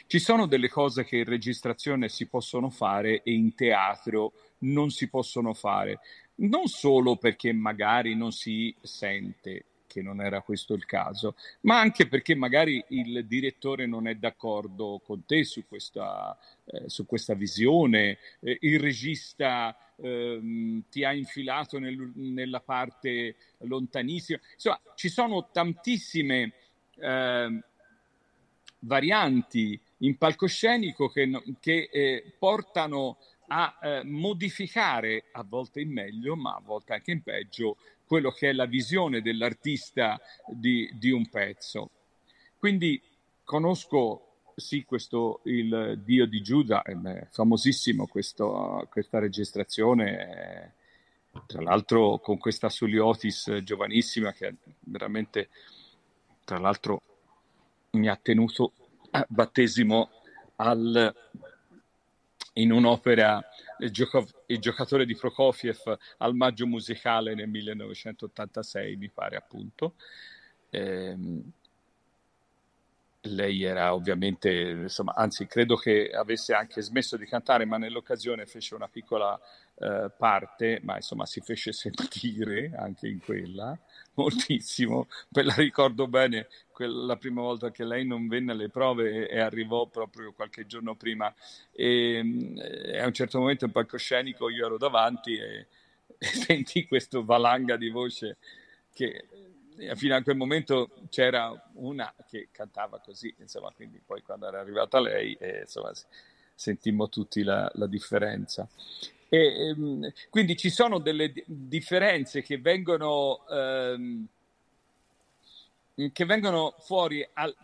[0.06, 5.10] ci sono delle cose che in registrazione si possono fare e in teatro non si
[5.10, 6.00] possono fare,
[6.36, 12.08] non solo perché magari non si sente che non era questo il caso, ma anche
[12.08, 16.36] perché magari il direttore non è d'accordo con te su questa,
[16.66, 24.40] eh, su questa visione, eh, il regista ehm, ti ha infilato nel- nella parte lontanissima.
[24.54, 26.54] Insomma, ci sono tantissime
[26.98, 27.64] ehm,
[28.80, 31.30] varianti in palcoscenico che,
[31.60, 33.18] che, eh, portano
[33.48, 37.78] a eh, modificare a volte in meglio, ma a volte anche in peggio,
[38.14, 41.90] quello che è la visione dell'artista di, di un pezzo.
[42.60, 43.02] Quindi
[43.44, 50.76] conosco sì questo il Dio di Giuda, è beh, famosissimo questo- questa registrazione,
[51.32, 55.50] eh, tra l'altro con questa Suliotis eh, giovanissima che veramente,
[56.46, 57.02] tra l'altro,
[57.94, 58.74] mi ha tenuto
[59.10, 60.12] a battesimo
[60.58, 61.16] al-
[62.54, 63.44] in un'opera
[63.80, 69.96] il, giocatore di Prokofiev al Maggio Musicale nel 1986, mi pare appunto.
[70.70, 71.52] Ehm,
[73.24, 78.76] lei era ovviamente, insomma, anzi credo che avesse anche smesso di cantare, ma nell'occasione fece
[78.76, 79.40] una piccola
[79.76, 83.78] eh, parte, ma insomma si fece sentire anche in quella
[84.16, 85.08] moltissimo.
[85.30, 86.48] Me la ricordo bene
[86.78, 91.34] la prima volta che lei non venne alle prove e, arrivò proprio qualche giorno prima.
[91.72, 95.68] E, e, a un certo momento in palcoscenico io ero davanti e,
[96.18, 98.38] e sentì questo valanga di voce
[98.94, 99.26] che
[99.96, 105.00] fino a quel momento c'era una che cantava così, insomma, quindi poi quando era arrivata
[105.00, 105.92] lei, eh, insomma,
[106.56, 108.68] sentimmo tutti la, la differenza.
[109.30, 114.28] E, ehm, quindi ci sono delle differenze che vengono, ehm,
[116.12, 117.56] che vengono fuori, al,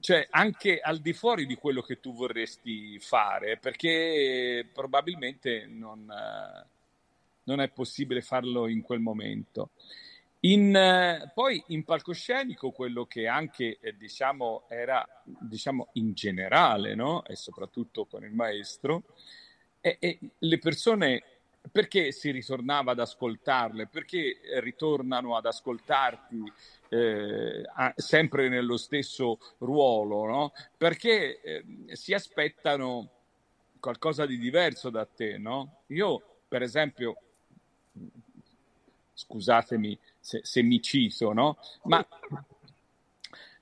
[0.00, 6.10] cioè anche al di fuori di quello che tu vorresti fare, perché probabilmente non,
[7.44, 9.70] non è possibile farlo in quel momento.
[10.44, 17.24] In, poi in palcoscenico quello che anche eh, diciamo era diciamo in generale no?
[17.24, 19.04] e soprattutto con il maestro
[19.80, 21.22] e, e le persone
[21.70, 23.86] perché si ritornava ad ascoltarle?
[23.86, 26.52] Perché ritornano ad ascoltarti
[26.88, 30.26] eh, a, sempre nello stesso ruolo?
[30.26, 30.52] No?
[30.76, 33.10] Perché eh, si aspettano
[33.78, 35.82] qualcosa di diverso da te, no?
[35.88, 37.16] Io, per esempio,
[39.14, 41.58] scusatemi se, se mi cito, no?
[41.82, 42.06] Ma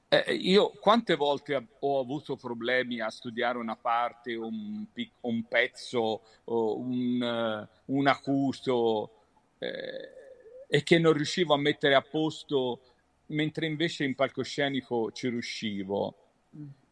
[0.09, 4.85] eh, io quante volte ho avuto problemi a studiare una parte, un,
[5.21, 9.11] un pezzo, un, uh, un acuto
[9.59, 12.81] eh, e che non riuscivo a mettere a posto,
[13.27, 16.15] mentre invece in palcoscenico ci riuscivo.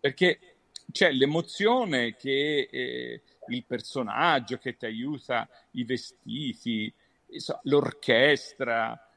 [0.00, 0.38] Perché
[0.90, 6.92] c'è l'emozione che eh, il personaggio che ti aiuta, i vestiti,
[7.64, 9.07] l'orchestra,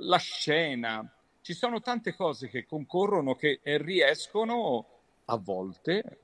[0.00, 1.06] la scena
[1.40, 4.86] ci sono tante cose che concorrono che riescono
[5.26, 6.18] a volte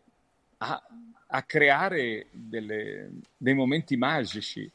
[0.59, 0.83] a,
[1.27, 4.71] a creare delle, dei momenti magici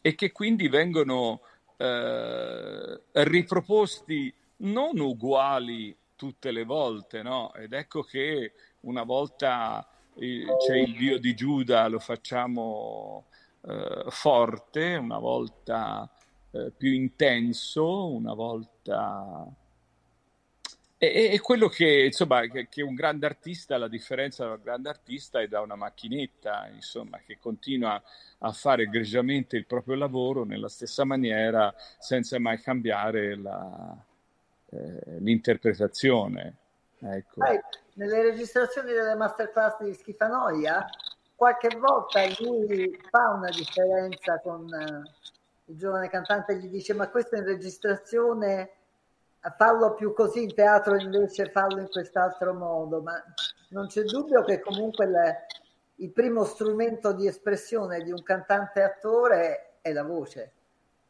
[0.00, 1.40] e che quindi vengono
[1.76, 7.52] eh, riproposti non uguali tutte le volte, no?
[7.54, 13.26] Ed ecco che una volta eh, c'è il Dio di Giuda, lo facciamo
[13.62, 16.10] eh, forte, una volta
[16.52, 19.46] eh, più intenso, una volta
[21.00, 24.90] è, è quello che, insomma, che, che, un grande artista, la differenza da un grande
[24.90, 28.00] artista è da una macchinetta, insomma, che continua
[28.40, 33.96] a fare egregiamente il proprio lavoro nella stessa maniera, senza mai cambiare la,
[34.72, 36.56] eh, l'interpretazione.
[36.98, 37.46] Ecco.
[37.46, 37.58] Sai,
[37.94, 40.86] nelle registrazioni delle masterclass di Schifanoia,
[41.34, 45.10] qualche volta lui fa una differenza con eh,
[45.70, 48.70] il giovane cantante, gli dice ma questa è in registrazione
[49.56, 53.22] farlo più così in teatro invece farlo in quest'altro modo, ma
[53.68, 55.46] non c'è dubbio che comunque le,
[55.96, 60.52] il primo strumento di espressione di un cantante attore è la voce,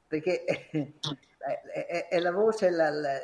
[0.06, 3.18] perché è, è, è la voce la, la,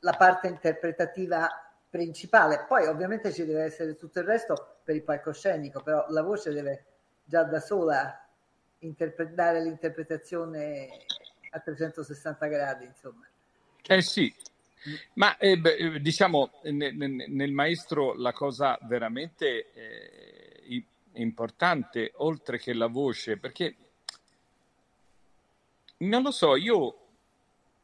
[0.00, 1.48] la, parte interpretativa
[1.90, 2.64] principale.
[2.66, 6.84] Poi ovviamente ci deve essere tutto il resto per il palcoscenico, però la voce deve
[7.24, 8.25] già da sola
[9.34, 10.88] dare l'interpretazione
[11.50, 13.26] a 360 gradi, insomma.
[13.88, 14.32] Eh sì,
[15.14, 22.88] ma eh, beh, diciamo nel, nel, maestro la cosa veramente eh, importante, oltre che la
[22.88, 23.74] voce, perché
[25.98, 26.96] non lo so, io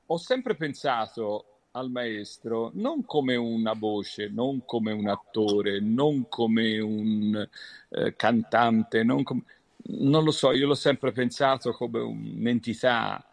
[0.05, 6.79] ho sempre pensato al maestro non come una voce, non come un attore, non come
[6.79, 7.49] un
[7.89, 9.43] eh, cantante, non, com-
[9.85, 13.25] non lo so, io l'ho sempre pensato come un'entità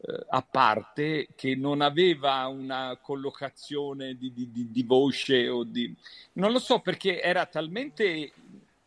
[0.00, 5.94] eh, a parte che non aveva una collocazione di, di, di, voce o di...
[6.34, 8.32] non lo so perché era talmente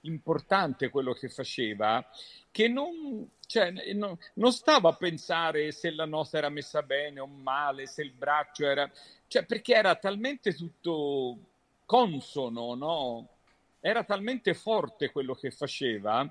[0.01, 2.03] importante quello che faceva
[2.49, 7.27] che non, cioè, non, non, stava a pensare se la nota era messa bene o
[7.27, 8.89] male, se il braccio era...
[9.27, 11.37] Cioè, perché era talmente tutto
[11.85, 13.27] consono, no?
[13.79, 16.29] Era talmente forte quello che faceva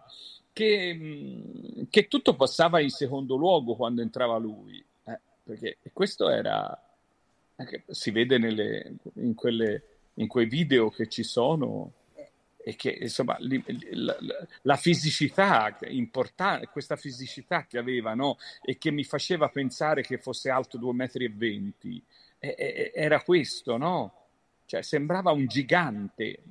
[0.53, 6.79] che, mm, che, tutto passava in secondo luogo quando entrava lui, eh, perché questo era,
[7.89, 9.83] si vede nelle, in, quelle,
[10.15, 11.93] in quei video che ci sono
[12.63, 14.17] e che insomma li, la,
[14.63, 18.37] la, fisicità importante, questa fisicità che aveva no?
[18.63, 22.05] e che mi faceva pensare che fosse alto 2,20 metri,
[22.39, 24.15] e, e, era questo, no?
[24.67, 26.43] Cioè sembrava un gigante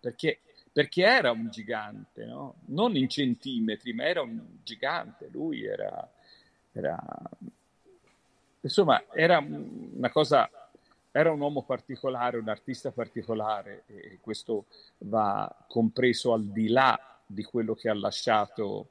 [0.00, 0.40] perché
[0.74, 2.56] perché era un gigante, no?
[2.66, 6.12] non in centimetri, ma era un gigante, lui era,
[6.72, 7.00] era
[8.60, 10.50] insomma, era una cosa,
[11.12, 14.64] era un uomo particolare, un artista particolare e questo
[14.98, 18.88] va compreso al di là di quello che ha lasciato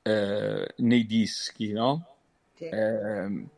[0.00, 2.06] eh, nei dischi, no?
[2.54, 2.64] Sì.
[2.64, 3.48] Eh,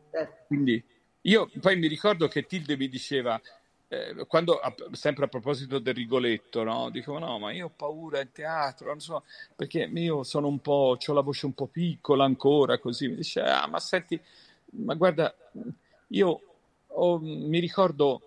[0.45, 0.83] quindi
[1.21, 3.39] io poi mi ricordo che Tilde mi diceva,
[3.87, 4.59] eh, quando,
[4.91, 6.89] sempre a proposito del Rigoletto, no?
[6.89, 9.23] dicevo no, ma io ho paura in teatro, non so,
[9.55, 13.41] perché io sono un po', ho la voce un po' piccola ancora, così, mi dice,
[13.41, 14.19] ah, ma senti,
[14.71, 15.33] ma guarda,
[16.07, 16.41] io
[16.87, 18.21] ho, mi ricordo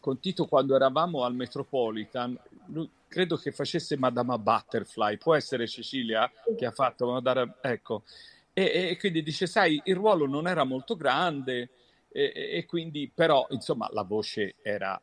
[0.00, 6.30] con Tito quando eravamo al Metropolitan, lui, credo che facesse Madama Butterfly, può essere Cecilia
[6.56, 7.22] che ha fatto,
[7.60, 8.04] ecco,
[8.52, 11.70] e, e, quindi dice, sai, il ruolo non era molto grande
[12.12, 15.00] e, e quindi però, insomma, la voce era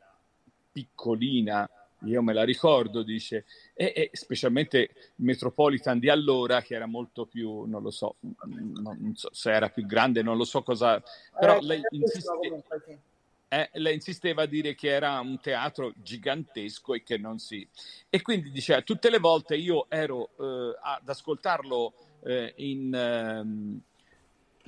[0.70, 1.68] piccolina,
[2.02, 3.44] io me la ricordo, dice,
[3.74, 9.30] e, e, specialmente Metropolitan di allora, che era molto più, non lo so, non so
[9.32, 11.02] se era più grande, non lo so cosa,
[11.38, 12.30] però eh, lei, insiste,
[13.48, 17.66] eh, lei, insisteva a dire che era un teatro gigantesco e che non si...
[18.08, 21.94] E quindi diceva, tutte le volte io ero eh, ad ascoltarlo
[22.24, 23.80] eh, in...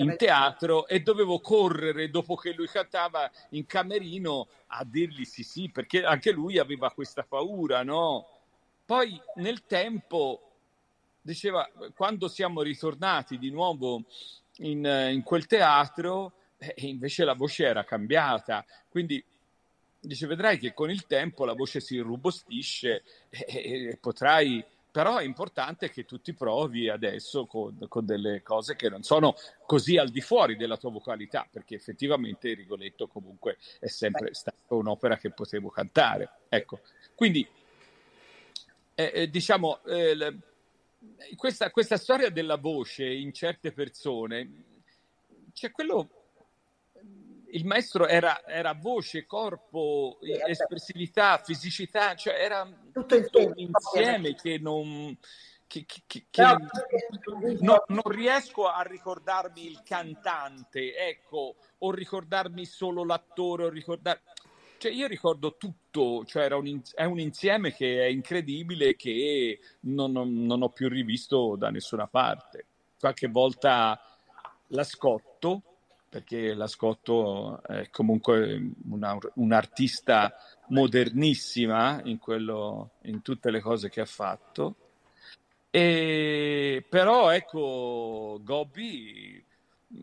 [0.03, 5.71] In teatro e dovevo correre dopo che lui cantava in camerino a dirgli sì sì
[5.71, 8.27] perché anche lui aveva questa paura no?
[8.85, 10.51] Poi nel tempo
[11.21, 14.05] diceva quando siamo ritornati di nuovo
[14.59, 18.65] in, in quel teatro eh, invece la voce era cambiata.
[18.89, 19.23] Quindi
[19.99, 25.19] dice vedrai che con il tempo la voce si irrobustisce e, e, e potrai però
[25.19, 29.35] è importante che tu ti provi adesso con, con, delle cose che non sono
[29.67, 35.17] così al di fuori della tua vocalità, perché effettivamente Rigoletto comunque è sempre stata un'opera
[35.17, 36.31] che potevo cantare.
[36.49, 36.81] Ecco,
[37.15, 37.47] quindi
[38.95, 40.37] eh, eh, diciamo, eh,
[41.37, 44.65] questa, questa storia della voce in certe persone,
[45.53, 46.20] c'è quello
[47.53, 54.59] il maestro era, era, voce, corpo, espressività, fisicità, cioè era tutto, tutto un insieme che
[54.59, 55.17] non...
[55.67, 56.57] Che, che, che, Però,
[57.61, 64.21] no, non riesco a ricordarmi il cantante, ecco, o ricordarmi solo l'attore, o ricordar...
[64.79, 70.45] Cioè, io ricordo tutto, cioè un, è un insieme che è incredibile che non, non,
[70.45, 72.65] non ho più rivisto da nessuna parte.
[72.99, 74.01] Qualche volta
[74.69, 75.70] l'ascolto,
[76.11, 80.35] perché la Scotto è comunque una, un'artista
[80.67, 84.75] modernissima in, quello, in tutte le cose che ha fatto.
[85.71, 89.43] E, però ecco, Gobbi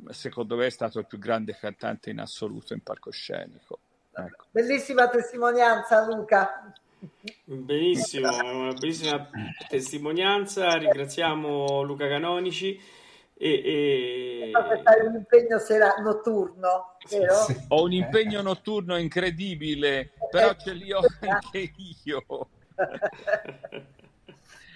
[0.09, 3.79] secondo me è stato il più grande cantante in assoluto in palcoscenico.
[4.13, 4.45] Ecco.
[4.49, 6.73] Bellissima testimonianza Luca.
[7.43, 9.29] Benissimo, una bellissima
[9.67, 10.69] testimonianza.
[10.77, 12.79] Ringraziamo Luca Canonici
[13.39, 14.51] e, e...
[14.83, 17.35] Fai un impegno sera notturno, vero?
[17.35, 17.55] Sì.
[17.67, 21.71] Ho un impegno notturno incredibile, però ce li ho anche
[22.03, 22.25] io.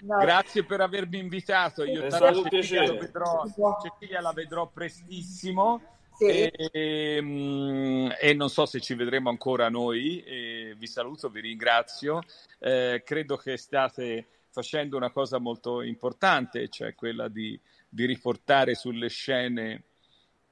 [0.01, 0.17] No.
[0.17, 1.83] Grazie per avermi invitato.
[1.83, 3.43] Io Cecilia, vedrò,
[3.83, 5.79] Cecilia la vedrò prestissimo.
[6.17, 6.25] Sì.
[6.25, 10.23] E, mm, e, non so se ci vedremo ancora noi.
[10.23, 12.23] E vi saluto, vi ringrazio.
[12.57, 17.59] Eh, credo che state facendo una cosa molto importante, cioè quella di
[17.93, 19.83] di riportare sulle scene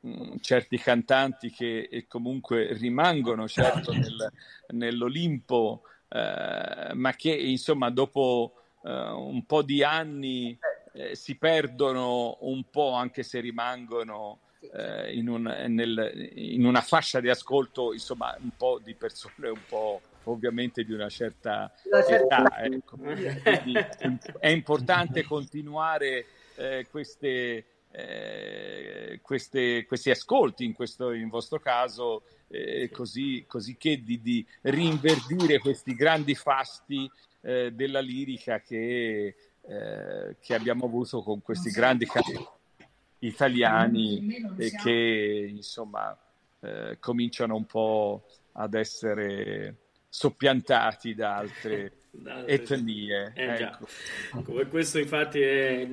[0.01, 4.31] mh, mm, certi cantanti che comunque rimangono certo nel,
[4.69, 10.57] nell'Olimpo, eh, ma che insomma dopo eh, un po' di anni
[10.91, 14.39] eh, si perdono un po' anche se rimangono
[14.73, 19.61] eh, in, un, nel, in, una fascia di ascolto insomma un po' di persone un
[19.65, 21.71] po' ovviamente di una certa
[22.07, 22.61] età.
[22.63, 22.97] Ecco.
[22.97, 23.79] Quindi,
[24.39, 26.25] è importante continuare
[26.59, 34.03] eh, queste, eh, queste, questi ascolti, in, questo, in vostro caso, eh, così, così, che
[34.03, 37.09] di, di, rinverdire questi grandi fasti
[37.41, 42.45] eh, della lirica che, eh, che, abbiamo avuto con questi grandi cantanti
[43.19, 46.17] italiani e che insomma
[46.99, 49.75] cominciano un po' ad essere
[50.09, 51.98] soppiantati da altre
[52.45, 53.31] etnie.
[53.35, 53.87] Eh, ecco.
[54.43, 55.87] Come questo infatti è,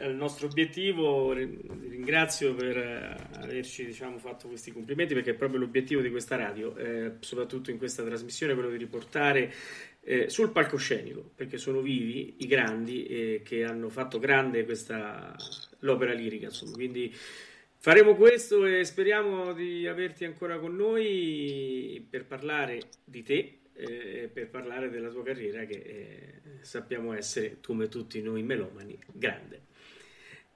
[0.00, 6.00] il nostro obiettivo, ringrazio per eh, averci diciamo, fatto questi complimenti perché è proprio l'obiettivo
[6.00, 9.52] di questa radio, eh, soprattutto in questa trasmissione, quello di riportare
[10.02, 15.34] eh, sul palcoscenico, perché sono vivi i grandi eh, che hanno fatto grande questa,
[15.80, 16.46] l'opera lirica.
[16.46, 16.72] Insomma.
[16.72, 17.14] Quindi
[17.76, 24.48] faremo questo e speriamo di averti ancora con noi per parlare di te eh, per
[24.50, 29.68] parlare della tua carriera che eh, sappiamo essere, come tutti noi melomani, grande.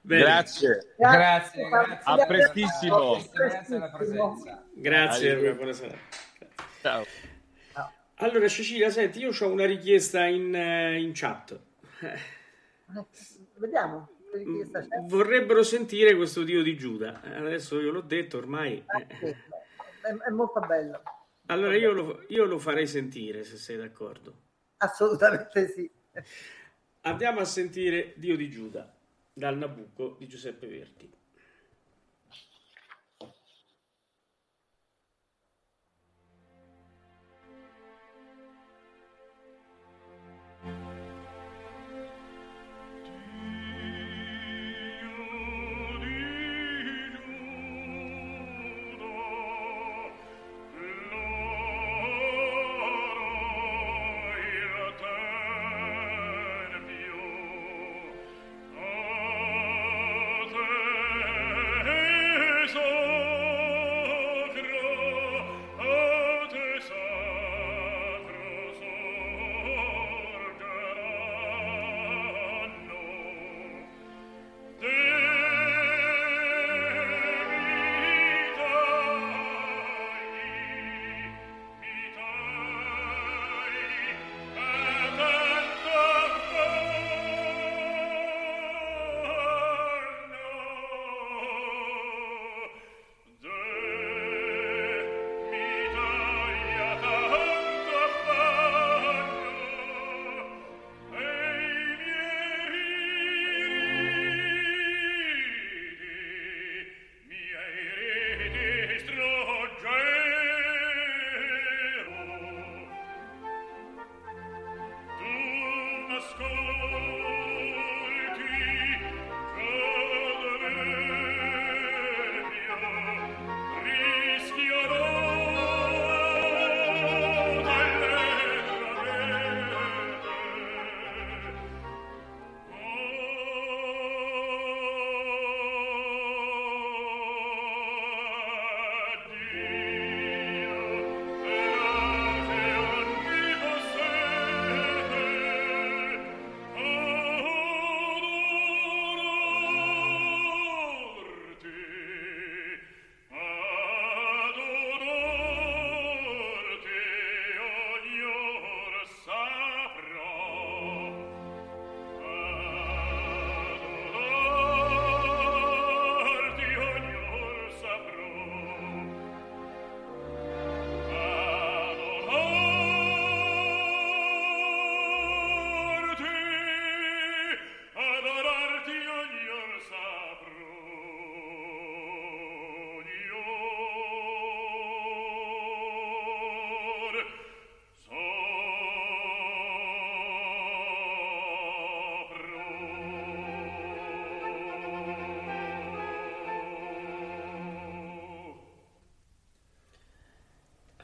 [0.01, 0.21] Bene.
[0.21, 0.93] Grazie.
[0.97, 1.99] Grazie, grazie.
[2.03, 3.17] A prestissimo.
[4.73, 5.97] Grazie buonasera.
[6.81, 7.03] Ciao.
[8.19, 11.59] Allora Cecilia, senti, io ho una richiesta in, eh, in chat.
[13.55, 14.09] Vediamo.
[14.31, 14.99] che richiesta c'è.
[15.07, 17.21] Vorrebbero sentire questo Dio di Giuda.
[17.21, 18.83] Adesso io l'ho detto ormai.
[18.85, 19.35] Ah, eh.
[20.01, 21.01] È, è molto bello.
[21.47, 24.43] Allora io lo, io lo farei sentire, se sei d'accordo.
[24.77, 25.89] Assolutamente sì.
[27.01, 28.91] Andiamo a sentire Dio di Giuda
[29.31, 31.14] dal Nabucco di Giuseppe Verdi.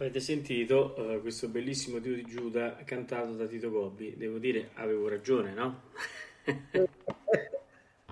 [0.02, 4.18] Avete sentito eh, questo bellissimo Dio di Giuda cantato da Tito Gobbi?
[4.18, 5.82] Devo dire, avevo ragione, no?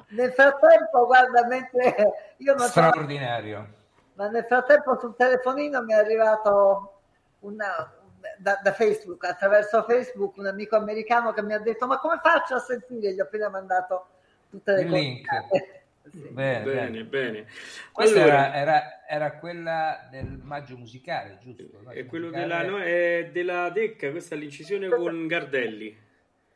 [0.09, 3.73] Nel frattempo, guarda, mentre io non so, Straordinario.
[4.13, 6.99] ma nel frattempo sul telefonino mi è arrivato
[7.39, 7.91] una-
[8.37, 12.53] da, da Facebook, attraverso Facebook, un amico americano che mi ha detto: Ma come faccio
[12.53, 13.13] a sentire?
[13.13, 14.09] Gli ho appena mandato
[14.51, 15.27] tutte le Il link.
[15.27, 15.78] coordinate.
[16.11, 16.27] Sì.
[16.29, 16.89] Bene, bene.
[16.89, 17.45] Bene, bene.
[17.91, 21.63] Questa Allora, era, era- era quella del maggio musicale, giusto?
[21.83, 26.07] Maggio è quello musicale- della, no, è della Decca, questa è l'incisione con Gardelli.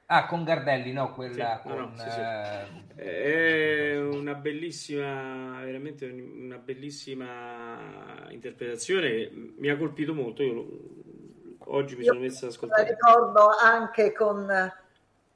[0.08, 1.98] Ah, con Gardelli, no, quella Sì, no, no, con...
[1.98, 2.20] sì, sì.
[3.02, 10.44] eh, È una bellissima, veramente una bellissima interpretazione che mi ha colpito molto.
[10.44, 10.68] Io lo-
[11.76, 12.90] oggi mi Io sono messo ad la ascoltare.
[12.90, 14.46] ricordo anche con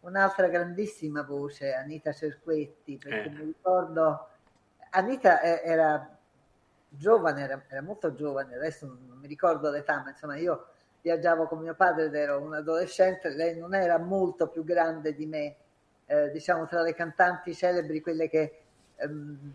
[0.07, 3.29] un'altra grandissima voce, Anita Cerquetti, perché Eh.
[3.29, 4.27] mi ricordo
[4.91, 6.17] Anita eh, era
[6.89, 10.67] giovane, era, era molto giovane, adesso non mi ricordo l'età, ma insomma io
[11.01, 15.25] viaggiavo con mio padre ed ero un adolescente, lei non era molto più grande di
[15.25, 15.55] me,
[16.05, 18.61] eh, diciamo tra le cantanti celebri, quelle che
[18.95, 19.53] ehm,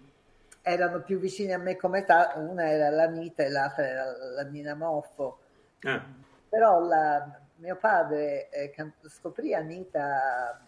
[0.63, 4.75] erano più vicine a me come età, una era l'Anita e l'altra era la Nina
[4.75, 5.39] Moffo
[5.85, 6.05] Ah,
[6.49, 8.75] però la- mio padre eh,
[9.09, 10.61] scoprì Anita,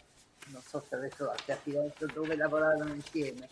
[0.53, 3.49] non so se adesso a Firenze dove lavoravano insieme,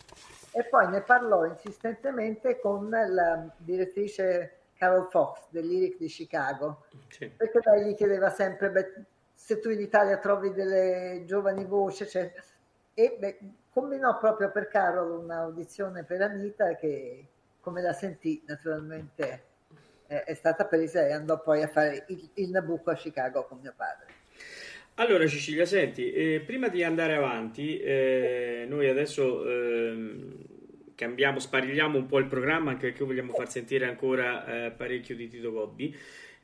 [0.51, 7.27] e poi ne parlò insistentemente con la direttrice Carol Fox del Lyric di Chicago, Sì.
[7.29, 8.93] perché lei gli chiedeva sempre, beh,
[9.33, 12.33] se tu in Italia trovi delle giovani voci, cioè,
[12.93, 13.39] e beh,
[13.71, 17.27] combinò proprio per Carol un'audizione per Anita che,
[17.59, 19.51] come la sentì, naturalmente
[20.07, 23.59] eh, è stata presa e andò poi a fare il, il Nabucco a Chicago con
[23.59, 24.11] mio padre.
[24.95, 30.35] Allora Cecilia, senti, eh, prima di andare avanti, eh, noi adesso ehm,
[30.93, 35.27] cambiamo, sparigliamo un po' il programma anche perché vogliamo far sentire ancora eh, parecchio di
[35.27, 35.95] Tito Gobbi.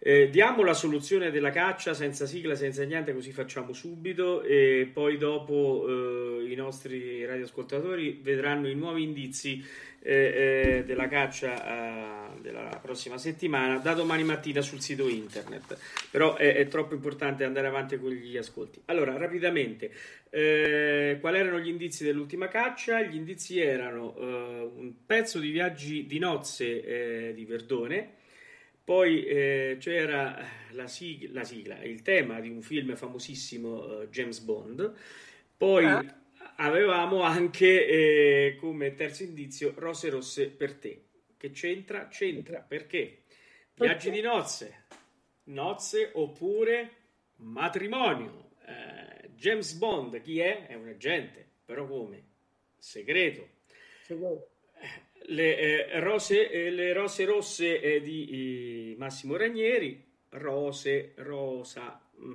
[0.01, 5.17] Eh, diamo la soluzione della caccia senza sigla, senza niente, così facciamo subito e poi
[5.17, 9.61] dopo eh, i nostri radioascoltatori vedranno i nuovi indizi
[10.01, 15.77] eh, eh, della caccia eh, della prossima settimana da domani mattina sul sito internet.
[16.09, 18.79] Però è, è troppo importante andare avanti con gli ascolti.
[18.85, 19.91] Allora, rapidamente,
[20.29, 23.01] eh, quali erano gli indizi dell'ultima caccia?
[23.01, 28.18] Gli indizi erano un pezzo di viaggi di nozze di Verdone.
[28.89, 34.39] Poi eh, c'era la sigla, la sigla, il tema di un film famosissimo, eh, James
[34.39, 34.95] Bond.
[35.55, 36.21] Poi Ah.
[36.55, 41.03] avevamo anche eh, come terzo indizio Rose rosse per te.
[41.37, 42.07] Che c'entra?
[42.07, 43.25] C'entra perché
[43.75, 44.85] viaggi di nozze,
[45.43, 46.89] nozze oppure
[47.35, 48.53] matrimonio.
[48.65, 50.65] Eh, James Bond chi è?
[50.65, 52.23] È un agente, però come?
[52.79, 53.47] Segreto.
[54.07, 54.17] Cioè,
[55.31, 62.01] Le, eh, rose, eh, le rose rosse eh, di eh, Massimo Ranieri, rose, rosa.
[62.19, 62.33] mm.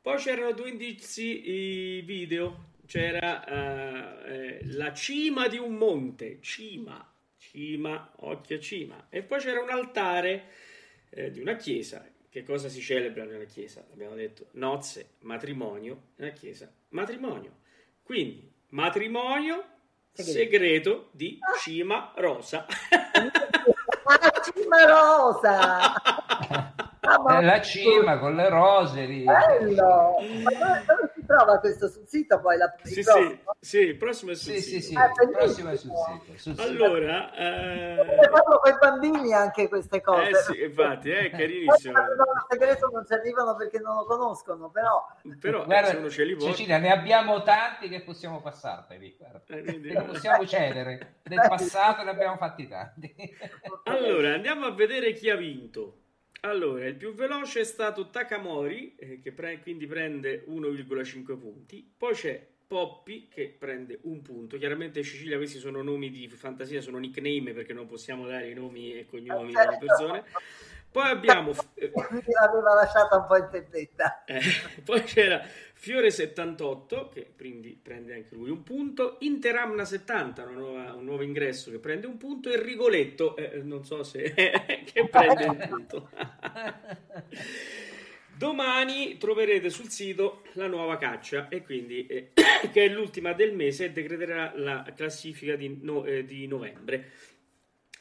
[0.00, 2.70] Poi c'erano due indizi video.
[2.86, 9.06] C'era eh, eh, la cima di un monte, cima, cima, occhio cima.
[9.08, 10.44] E poi c'era un altare
[11.30, 12.08] di una chiesa.
[12.28, 13.86] Che cosa si celebra nella chiesa?
[13.92, 17.58] Abbiamo detto nozze, matrimonio, nella chiesa, matrimonio.
[18.02, 19.71] Quindi, matrimonio,
[20.14, 20.38] Segreto.
[20.38, 22.66] segreto di Cima Rosa.
[24.04, 25.92] Ah, Cima Rosa!
[27.12, 29.24] Ah, ma- Nella cima con le rose lì.
[29.24, 30.14] Bello!
[30.42, 32.56] Ma dove, dove si trova questo sul sito poi?
[32.56, 33.54] La, il Sì, sì, prossimo?
[33.60, 34.86] sì, il prossimo è sul Sì, sì, sito.
[34.86, 34.94] sì.
[34.96, 36.34] Ah, Il prossimo è sul bellissimo.
[36.34, 36.54] sito.
[36.54, 36.66] sul.
[36.66, 37.96] Allora, eh,
[38.30, 40.28] fanno con i bambini anche queste cose.
[40.30, 41.98] eh sì, infatti, è Poi carinissimo.
[42.00, 45.06] il segreto non ci arrivano perché non lo conoscono, però
[45.38, 49.16] Però eh, Guarda, se uno ce li vuole, Cecilia, ne abbiamo tanti che possiamo passarteli.
[49.18, 49.42] guarda.
[49.48, 51.16] eh, possiamo cedere.
[51.24, 53.14] Nel passato ne abbiamo fatti tanti.
[53.84, 55.98] Allora, andiamo a vedere chi ha vinto.
[56.44, 61.88] Allora, il più veloce è stato Takamori, eh, che pre- quindi prende 1,5 punti.
[61.96, 64.58] Poi c'è Poppy, che prende un punto.
[64.58, 68.92] Chiaramente, Cecilia, questi sono nomi di fantasia, sono nickname perché non possiamo dare i nomi
[68.92, 70.24] e cognomi delle persone.
[70.90, 71.52] Poi abbiamo...
[71.78, 74.24] l'aveva lasciata un po' in tendetta.
[74.24, 74.40] Eh,
[74.84, 75.40] poi c'era
[75.82, 81.72] Fiore78 che quindi prende anche lui un punto, Interamna 70 una nuova- un nuovo ingresso
[81.72, 86.08] che prende un punto e Rigoletto eh, non so se che prende un punto.
[88.38, 92.30] Domani troverete sul sito la nuova caccia e quindi eh,
[92.72, 97.10] che è l'ultima del mese e decreterà la classifica di, no- eh, di novembre.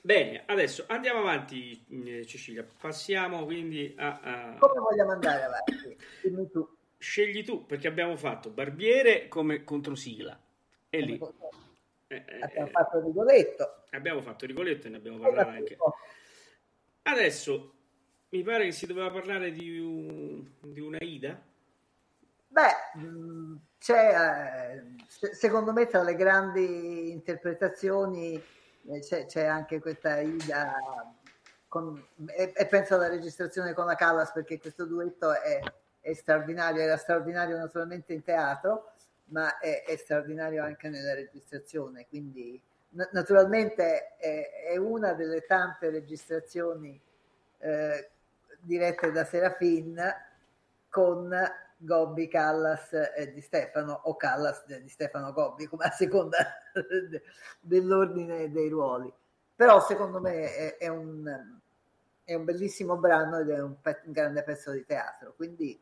[0.04, 5.98] Bene, adesso andiamo avanti eh, Cecilia, passiamo quindi a- a, Come vogliamo andare avanti?
[6.22, 6.78] Dimmi tu.
[7.02, 10.40] Scegli tu, perché abbiamo fatto Barbiere come controsigla.
[10.88, 11.20] E lì
[12.08, 13.84] eh, eh, Abbiamo eh, fatto rigoletto.
[13.90, 15.78] abbiamo fatto Rigoletto e ne abbiamo parlato anche.
[17.02, 17.74] Adesso
[18.30, 21.42] mi pare che si doveva parlare di, un, di una Ida.
[22.50, 29.80] Beh, mh, c'è, eh, se- secondo me tra le grandi interpretazioni eh, c'è, c'è anche
[29.80, 30.76] questa Ida
[31.68, 35.60] con- e, e penso alla registrazione con la Callas perché questo duetto è,
[36.02, 38.92] è straordinario, era straordinario naturalmente in teatro,
[39.26, 45.90] ma è, è straordinario anche nella registrazione, quindi na- naturalmente è, è una delle tante
[45.90, 47.00] registrazioni
[47.60, 48.10] eh,
[48.60, 50.02] dirette da Serafin
[50.90, 51.34] con
[51.78, 56.38] Gobbi, Callas e Di Stefano o Callas di Stefano Gobbi, come a seconda
[56.74, 57.24] de-
[57.60, 59.12] dell'ordine dei ruoli.
[59.56, 61.60] Però secondo me è, è un,
[62.24, 65.80] è un bellissimo brano ed è un, pe- un grande pezzo di teatro, quindi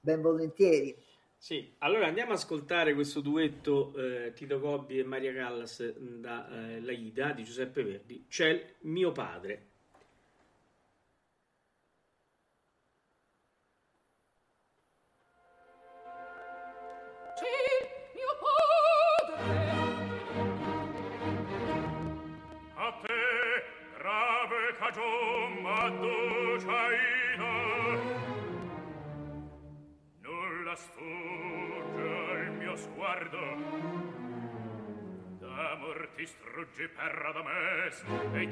[0.00, 0.96] ben volentieri.
[1.36, 6.48] Sì, allora andiamo ad ascoltare questo duetto eh, Tito Gobbi e Maria Callas mh, da
[6.50, 8.26] eh, La Ida di Giuseppe Verdi.
[8.28, 9.66] C'è mio padre.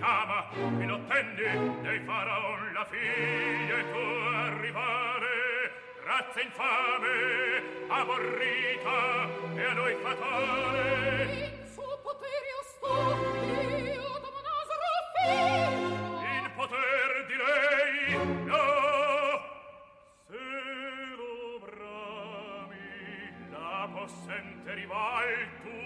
[0.06, 0.46] ama
[0.80, 4.04] e lo tende dei faraon la figlia e tu
[4.46, 5.34] arrivare
[6.04, 11.24] razza infame aborrita e a noi fatale.
[11.24, 17.94] Il suo potere ostio o monasro figlio il poter di lei
[18.44, 18.66] no
[20.28, 20.46] se
[21.18, 21.34] lo
[21.64, 22.90] brami
[23.50, 25.30] la possente rival
[25.62, 25.78] tu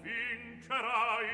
[0.00, 1.30] vincerai.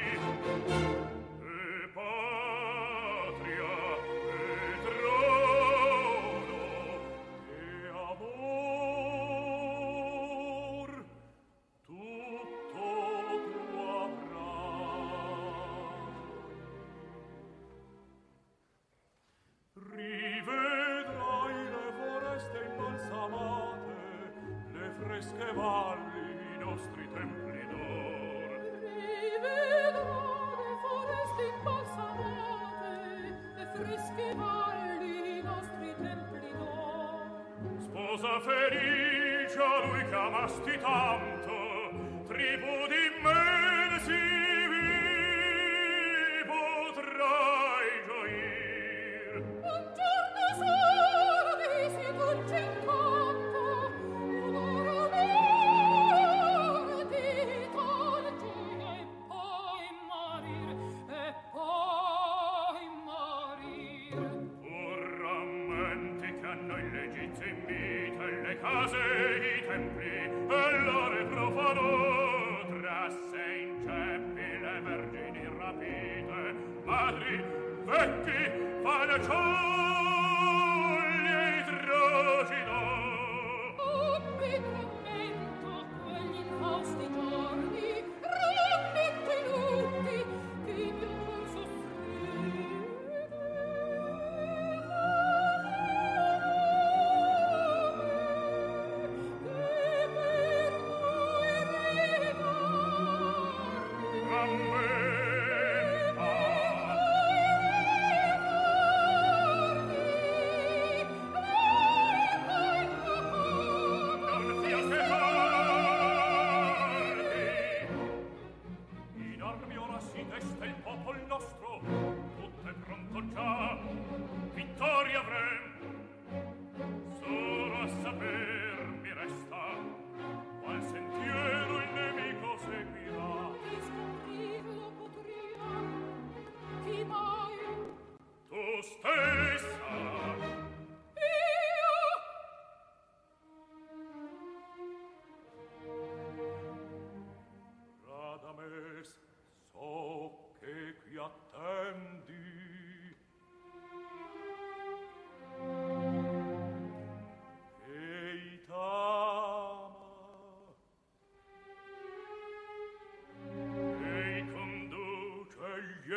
[120.29, 121.67] deste il popol nostro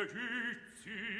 [0.02, 1.11] egizi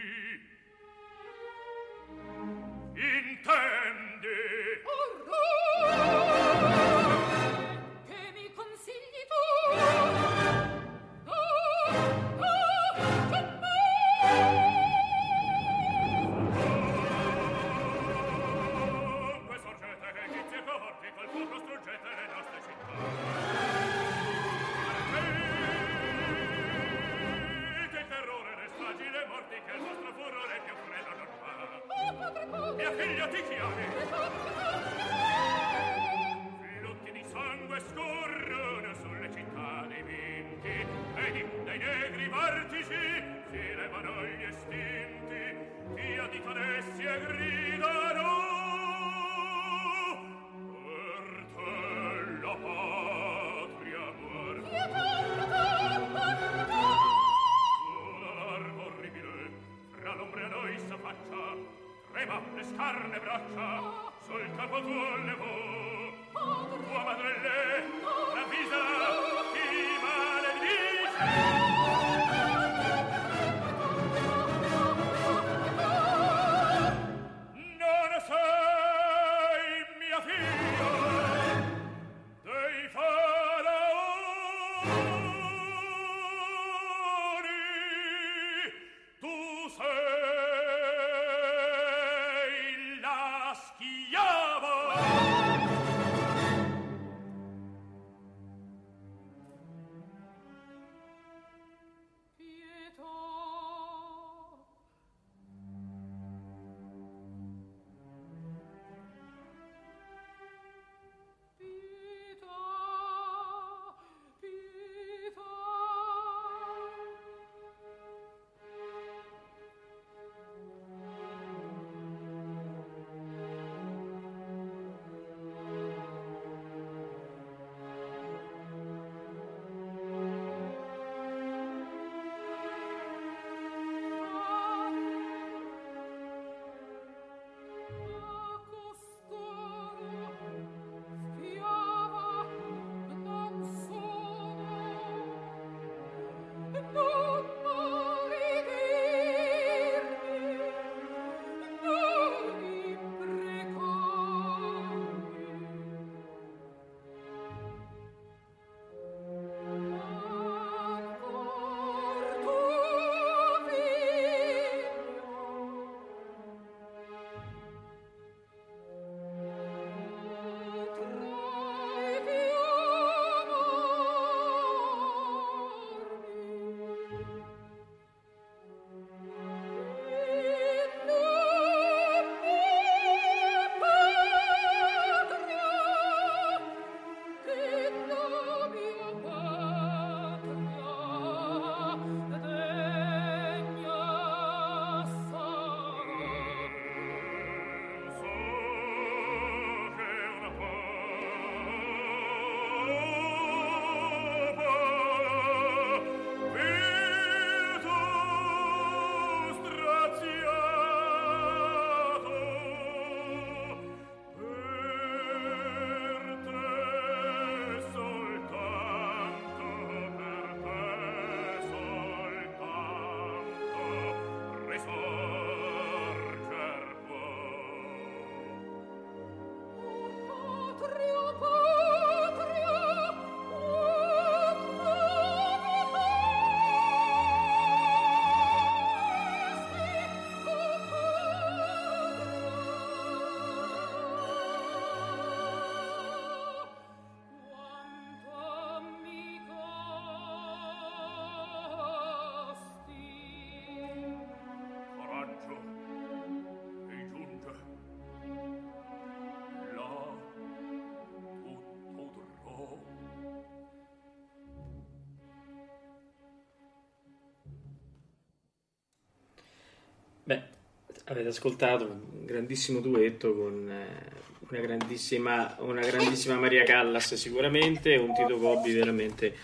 [271.04, 274.20] avete ascoltato un grandissimo duetto con eh,
[274.50, 279.34] una grandissima, una grandissima Maria Callas sicuramente e un Tito Gobbi veramente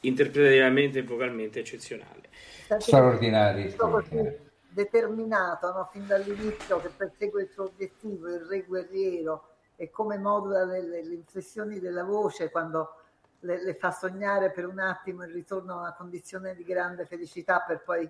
[0.00, 2.28] interpretativamente e vocalmente eccezionale.
[2.78, 4.50] Straordinari, Tutto così straordinari.
[4.68, 5.88] determinato no?
[5.92, 11.04] fin dall'inizio che persegue il suo obiettivo, il re guerriero e come modula le, le-
[11.04, 12.94] le inflessioni della voce quando
[13.40, 17.60] le, le fa sognare per un attimo il ritorno a una condizione di grande felicità
[17.66, 18.08] per poi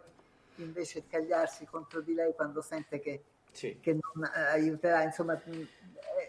[0.57, 3.23] invece scagliarsi contro di lei quando sente che,
[3.53, 3.79] Sì.
[3.81, 5.03] che non eh, aiuterà.
[5.03, 5.63] Insomma, mh,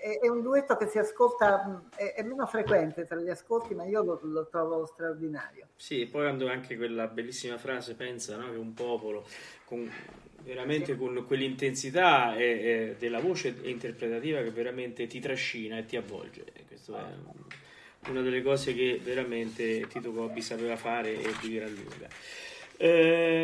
[0.02, 3.74] è, è un duetto che si ascolta, mh, è, è meno frequente tra gli ascolti,
[3.76, 5.68] ma io lo, lo trovo straordinario.
[5.76, 9.26] Sì, e poi quando anche quella bellissima frase pensa no, che un popolo
[9.66, 9.90] con,
[10.44, 16.46] veramente con quell'intensità e- e della voce interpretativa che veramente ti trascina e ti avvolge.
[16.68, 17.46] Questo è un-
[18.10, 22.08] una delle cose che veramente Tito Gobbi sapeva fare e di gran lunga.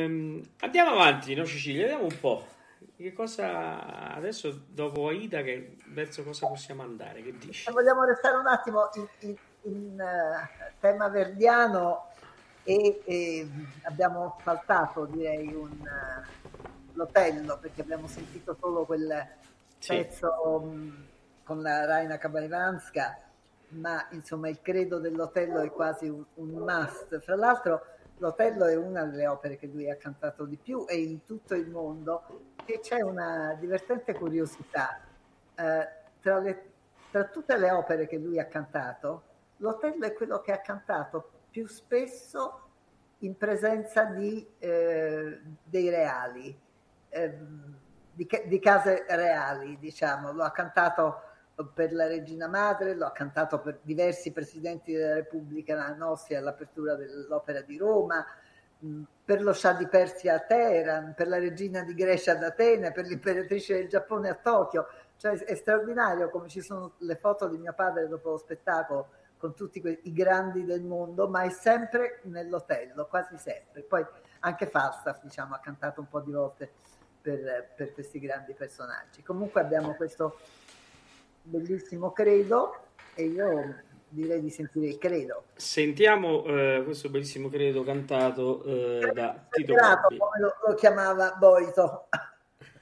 [0.04, 1.84] Ehm, andiamo avanti, no Cecilia?
[1.84, 2.46] Vediamo un po'.
[2.96, 7.22] Che cosa adesso dopo Aida che verso cosa possiamo andare?
[7.22, 7.72] Che dici?
[7.72, 12.10] Vogliamo restare un attimo in, in- in, eh, tema verdiano
[12.64, 13.48] e, e
[13.84, 16.52] abbiamo saltato direi un eh,
[16.94, 19.26] l'Otello perché abbiamo sentito solo quel
[19.80, 19.96] Sì.
[19.96, 21.06] pezzo mh,
[21.44, 23.20] con la Raina Kabaivanska
[23.70, 27.86] ma insomma il credo dell'Otello è quasi un, un must fra l'altro
[28.18, 31.70] l'Otello è una delle opere che lui ha cantato di più e in tutto il
[31.70, 35.00] mondo e c'è una divertente curiosità
[35.56, 35.90] eh,
[36.22, 36.72] tra, le-
[37.12, 39.24] tra tutte le opere che lui ha cantato,
[39.58, 42.60] l'Otello è quello che ha cantato più spesso
[43.20, 46.58] in presenza di, eh, dei reali,
[47.10, 47.78] ehm,
[48.12, 50.32] di, di case reali, diciamo.
[50.32, 51.22] Lo ha cantato
[51.74, 57.62] per la Regina Madre, lo ha cantato per diversi presidenti della Repubblica nostri all'apertura dell'Opera
[57.62, 58.26] di Roma,
[58.80, 62.92] mh, per lo Shah di Persia a Teheran, per la regina di Grecia ad Atene,
[62.92, 64.88] per l'imperatrice del Giappone a Tokyo.
[65.16, 69.54] Cioè, è straordinario come ci sono le foto di mio padre dopo lo spettacolo con
[69.56, 73.84] tutti que- i grandi del mondo, ma è sempre nell'hotel, quasi sempre.
[73.84, 74.06] Poi
[74.40, 76.72] anche Falstaff, diciamo, ha cantato un po' di volte
[77.22, 79.24] per, per questi grandi personaggi.
[79.24, 80.38] Comunque abbiamo questo
[81.44, 82.76] bellissimo credo
[83.16, 83.76] e io
[84.10, 85.46] direi di sentire il credo.
[85.56, 92.08] Sentiamo eh, questo bellissimo credo cantato eh, da Tito come lo, lo chiamava Boito.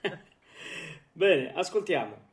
[1.12, 2.30] Bene, ascoltiamo.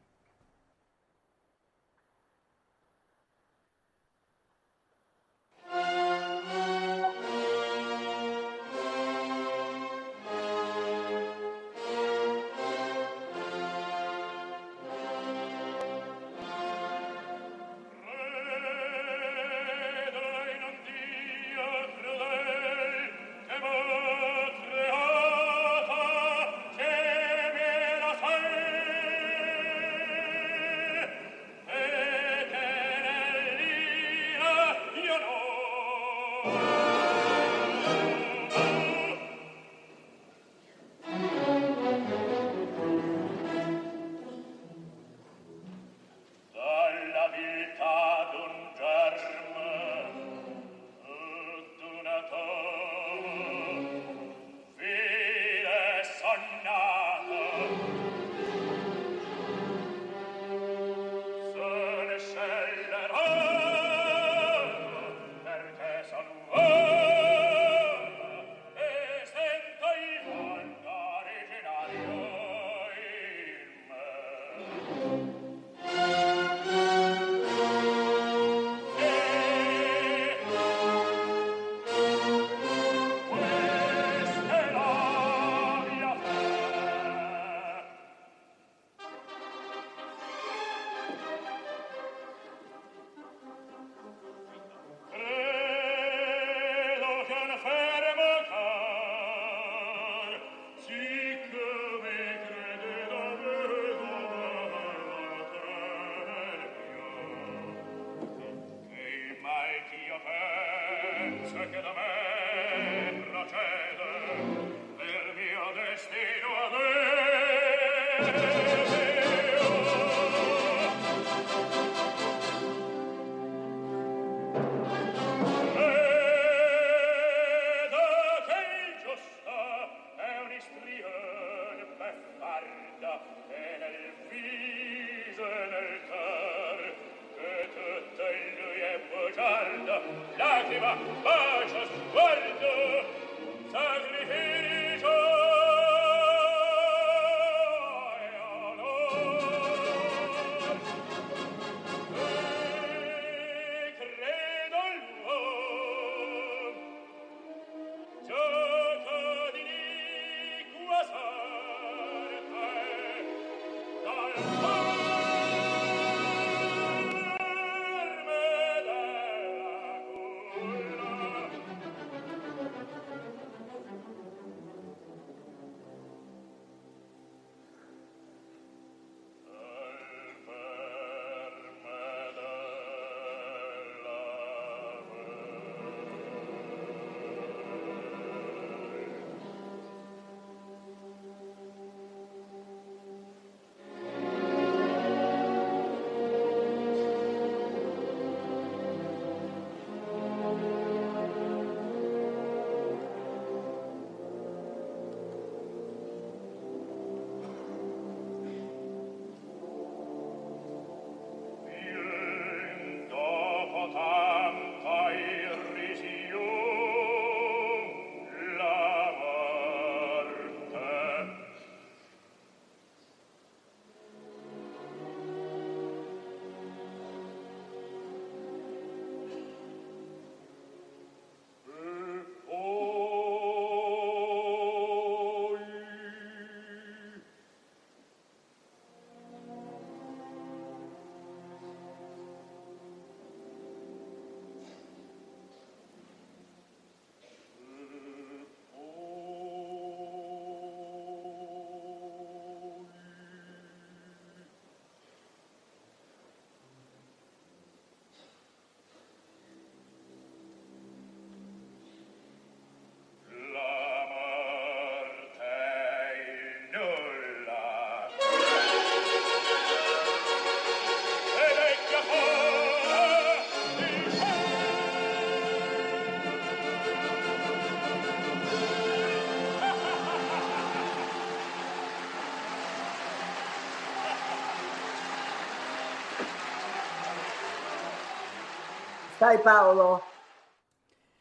[289.19, 290.01] Sai Paolo,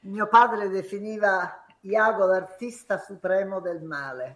[0.02, 4.36] mio padre definiva Iago l'artista supremo del male,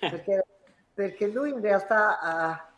[0.00, 0.44] perché,
[0.92, 2.68] perché lui in realtà ha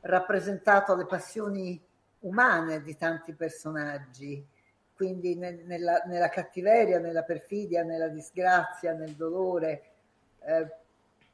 [0.00, 1.82] rappresentato le passioni
[2.18, 4.46] umane di tanti personaggi,
[4.94, 9.84] quindi nel- nella, nella cattiveria, nella perfidia, nella disgrazia, nel dolore.
[10.40, 10.70] Eh,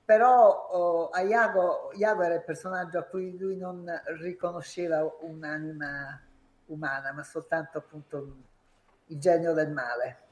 [0.05, 3.85] però oh, a Iago, Iago era il personaggio a cui lui non
[4.21, 6.23] riconosceva un'anima
[6.69, 8.37] umana, ma soltanto appunto
[9.07, 10.27] il genio del male.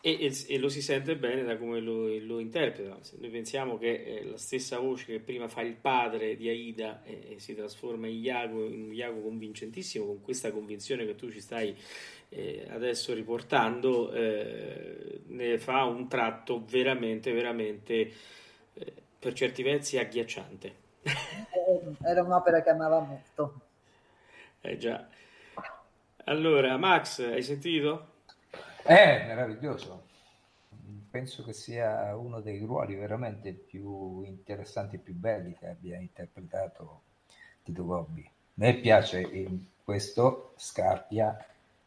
[0.00, 2.98] E, e- e lo si sente bene da come lo, lo interpreta.
[3.02, 7.02] Se noi pensiamo che eh, la stessa voce che prima fa il padre di Aida
[7.02, 11.30] e, e si trasforma in Iago, in un Iago convincentissimo, con questa convinzione che tu
[11.30, 11.76] ci stai
[12.28, 18.12] eh, adesso riportando, eh, ne fa un tratto veramente, veramente,
[18.74, 20.74] eh, per certi versi, agghiacciante.
[21.02, 23.60] Eh, Era un'opera che amava molto.
[24.60, 25.08] Eh già.
[26.28, 28.14] Allora, Max, hai sentito?
[28.82, 30.06] È meraviglioso.
[31.08, 37.02] Penso che sia uno dei ruoli veramente più interessanti e più belli che abbia interpretato
[37.62, 38.22] Tito Gobbi.
[38.24, 41.46] A me piace in questo Scarpia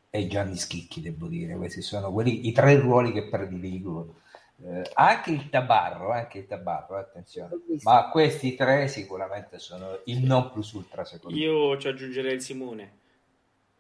[0.10, 1.56] e Gianni Schicchi, devo dire.
[1.56, 4.22] Questi sono quelli, i tre ruoli che prediligo.
[4.64, 7.60] Eh, anche il Tabarro, anche il Tabarro, eh, attenzione.
[7.84, 11.44] Ma questi tre sicuramente sono il non plus ultra secondo me.
[11.44, 13.00] Io ci aggiungerei il Simone.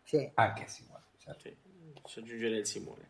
[0.09, 0.27] Sì.
[0.33, 1.03] Anche Simone.
[1.19, 1.39] certo.
[1.43, 1.55] Sì,
[2.03, 3.09] ci aggiungerei il Simone.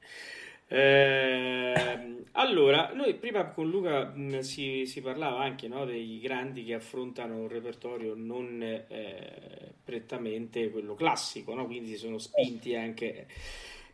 [0.67, 6.73] Ehm, allora, noi prima con Luca mh, si, si parlava anche no, dei grandi che
[6.73, 11.67] affrontano un repertorio non eh, prettamente quello classico, no?
[11.67, 13.27] quindi si sono spinti anche.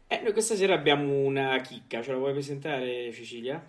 [0.08, 3.64] Eh, noi questa sera abbiamo una chicca, ce la vuoi presentare, Cecilia?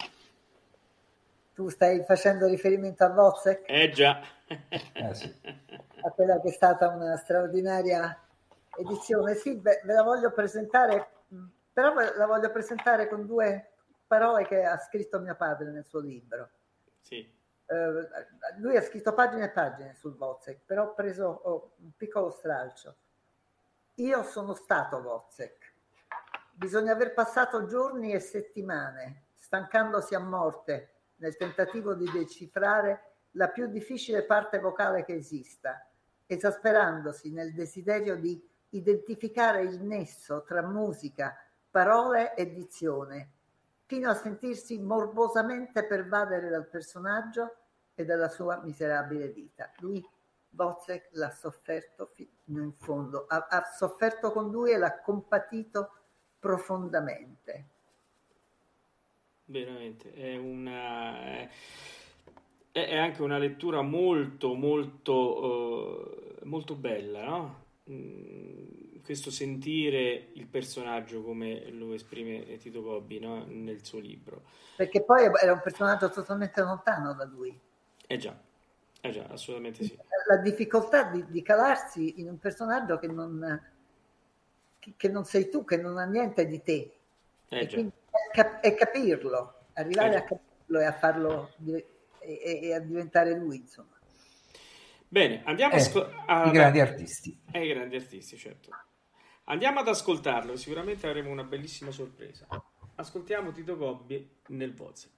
[1.54, 4.18] Tu stai facendo riferimento a Wozzeck, Eh già.
[4.48, 5.30] Eh, sì.
[6.00, 8.18] a quella che è stata una straordinaria
[8.77, 9.35] edizione.
[9.35, 11.11] Sì, ve, ve la voglio presentare,
[11.73, 13.73] però la voglio presentare con due
[14.07, 16.51] parole che ha scritto mio padre nel suo libro.
[17.01, 17.35] Sì.
[17.69, 18.09] Eh,
[18.59, 22.97] lui ha scritto pagine e pagine sul Wozzeck, però ho preso oh, un piccolo stralcio.
[23.97, 25.74] Io sono stato Wozzeck.
[26.53, 33.66] Bisogna aver passato giorni e settimane stancandosi a morte nel tentativo di decifrare la più
[33.69, 35.86] difficile parte vocale che esista,
[36.27, 41.36] esasperandosi nel desiderio di identificare il nesso tra musica,
[41.70, 43.30] parole e dizione,
[43.86, 47.55] fino a sentirsi morbosamente pervadere dal personaggio
[47.94, 49.70] e dalla sua miserabile vita.
[49.78, 50.05] Lui,
[50.51, 55.93] Wozzeck, l'ha sofferto fino in fondo, ha, ha sofferto con lui e l'ha compatito
[56.38, 57.68] profondamente.
[59.44, 61.48] Veramente, è una...
[62.72, 67.64] è- anche una lettura molto, molto, eh, molto bella, no?
[67.90, 73.44] Mm, Questo sentire il personaggio come lo esprime Tito Gobbi, no?
[73.46, 74.42] Nel suo libro.
[74.76, 77.60] Perché poi era un personaggio totalmente lontano da lui.
[78.08, 78.36] Eh già,
[79.00, 79.98] eh già, assolutamente sì.
[80.28, 83.62] La difficoltà di, di calarsi in un personaggio che non,
[84.78, 86.92] che, che non sei tu, che non ha niente di te.
[87.48, 87.92] Eh e quindi
[88.60, 91.86] è capirlo, arrivare Eh a capirlo e a farlo e,
[92.18, 93.95] e- e a diventare lui, insomma.
[95.09, 97.41] Bene, andiamo Eh, a sco- a- I grandi artisti.
[97.53, 98.70] Eh, i grandi artisti, certo.
[99.45, 102.47] Andiamo ad ascoltarlo, sicuramente avremo una bellissima sorpresa.
[102.97, 105.15] Ascoltiamo Tito Gobbi nel Wozzeck.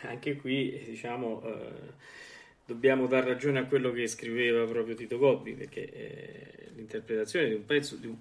[0.03, 2.18] anche qui diciamo eh,
[2.69, 7.65] dobbiamo dar ragione a quello che scriveva proprio Tito Gobbi, perché eh, l'interpretazione di un
[7.65, 8.15] pezzo di un,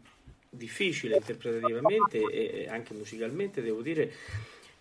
[0.49, 4.11] difficile interpretativamente e anche musicalmente, devo dire,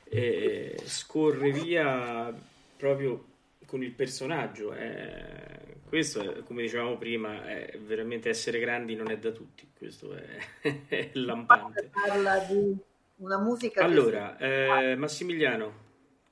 [0.06, 2.34] eh, scorre via
[2.78, 3.26] proprio
[3.66, 4.74] con il personaggio.
[4.74, 5.76] eh.
[5.90, 10.24] questo, è, come dicevamo prima, è veramente essere grandi non è da tutti, questo è,
[10.88, 11.90] è lampante.
[11.92, 12.74] Parla di
[13.18, 13.84] una musica...
[13.84, 15.87] Allora, eh, Massimiliano,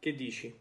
[0.05, 0.55] che dici?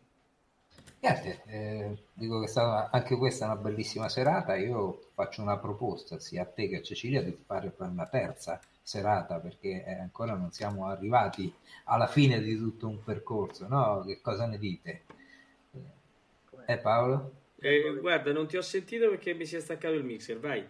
[1.00, 4.56] Niente, eh, dico che è stata anche questa una bellissima serata.
[4.56, 8.58] Io faccio una proposta sia a te che a Cecilia di fare poi una terza
[8.80, 11.52] serata perché eh, ancora non siamo arrivati
[11.84, 14.02] alla fine di tutto un percorso, no?
[14.06, 15.02] Che cosa ne dite?
[16.66, 17.32] Eh, Paolo?
[17.60, 20.66] Eh, guarda, non ti ho sentito perché mi si è staccato il mixer, vai.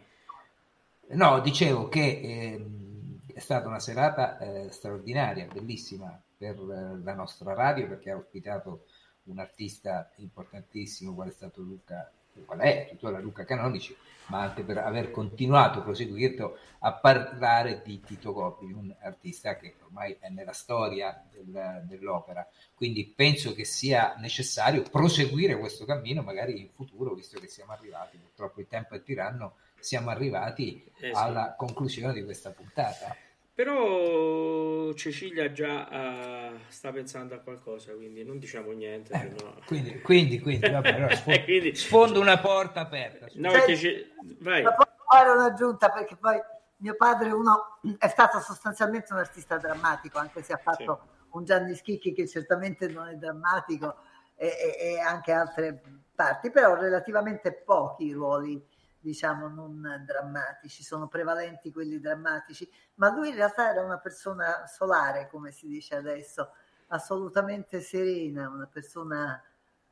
[1.10, 7.54] No, dicevo che ehm, è stata una serata eh, straordinaria, bellissima per eh, la nostra
[7.54, 8.86] radio perché ha ospitato
[9.24, 12.10] un artista importantissimo qual è stato Luca,
[12.44, 13.96] qual è tuttora Luca Canonici,
[14.26, 20.16] ma anche per aver continuato, proseguito a parlare di Tito Gobbi, un artista che ormai
[20.20, 22.46] è nella storia del- dell'opera.
[22.74, 28.18] Quindi penso che sia necessario proseguire questo cammino, magari in futuro, visto che siamo arrivati,
[28.18, 33.14] purtroppo il tempo è tiranno, siamo arrivati Eh, alla conclusione di questa puntata.
[33.54, 39.16] Però Cecilia già eh, sta pensando a qualcosa, quindi non diciamo niente.
[39.16, 43.26] se no- Quindi, quindi, quindi, vabbè, allora sfondo, Quindi- sfondo una porta aperta.
[43.34, 44.10] No, perché ce-
[44.40, 44.62] vai.
[44.64, 46.36] Ma posso fare un'aggiunta perché poi
[46.78, 51.00] mio padre uno, è stato sostanzialmente un artista drammatico, anche se ha fatto
[51.30, 53.94] un Gianni Schicchi che certamente non è drammatico
[54.34, 55.80] e, e- e anche altre
[56.12, 58.60] parti, però relativamente pochi ruoli
[59.04, 65.28] diciamo non drammatici, sono prevalenti quelli drammatici, ma lui in realtà era una persona solare,
[65.30, 66.52] come si dice adesso,
[66.88, 69.42] assolutamente serena, una persona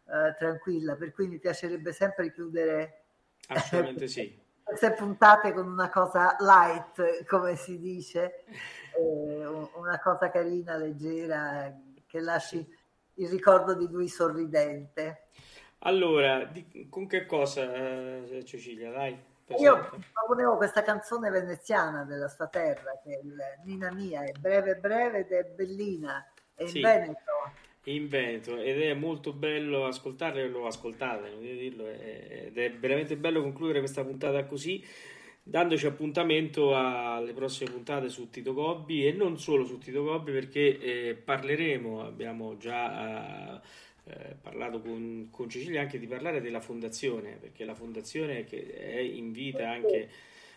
[0.07, 3.03] eh, tranquilla, per cui mi piacerebbe sempre chiudere
[3.49, 4.41] Assolutamente sì.
[4.65, 8.45] queste puntate con una cosa light, come si dice,
[8.99, 11.71] eh, un- una cosa carina, leggera,
[12.07, 12.67] che lasci
[13.17, 15.27] il ricordo di lui sorridente.
[15.85, 18.91] Allora, di- con che cosa, eh, Cecilia?
[18.91, 19.17] Dai,
[19.59, 24.77] Io proponevo questa canzone veneziana della sua terra, che è il Nina Mia, è breve
[24.77, 26.81] breve ed è bellina, è in Sì.
[26.81, 27.21] Veneto.
[27.87, 32.57] in Veneto ed è molto bello ascoltarlo e lo ascoltate, non devo dirlo, è- ed
[32.57, 34.85] è veramente bello concludere questa puntata così,
[35.43, 40.79] dandoci appuntamento alle prossime puntate su Tito Gobbi e non solo su Tito Gobbi perché
[40.79, 43.61] eh, parleremo, abbiamo già eh,
[44.41, 49.33] parlato con, con Cecilia anche di parlare della fondazione, perché la fondazione che è in
[49.33, 50.09] vita anche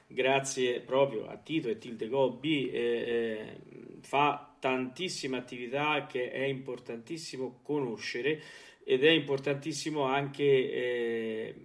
[0.07, 3.57] grazie proprio a Tito e Tilde Gobbi, eh, eh,
[4.01, 8.41] fa tantissime attività che è importantissimo conoscere
[8.83, 11.55] ed è importantissimo anche eh,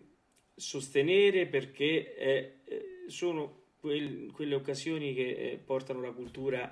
[0.55, 6.71] sostenere perché eh, eh, sono quel- quelle occasioni che eh, portano la cultura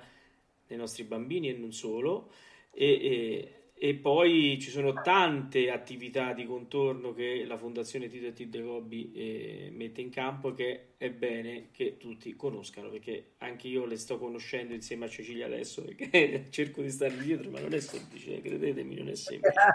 [0.65, 2.31] dei nostri bambini e non solo.
[2.71, 8.33] E, e- e poi ci sono tante attività di contorno che la Fondazione Tito e
[8.33, 13.85] Tilde Gobbi eh, mette in campo che è bene che tutti conoscano perché anche io
[13.85, 17.79] le sto conoscendo insieme a Cecilia adesso perché cerco di stare dietro ma non è
[17.79, 19.59] semplice, credetemi, non è semplice.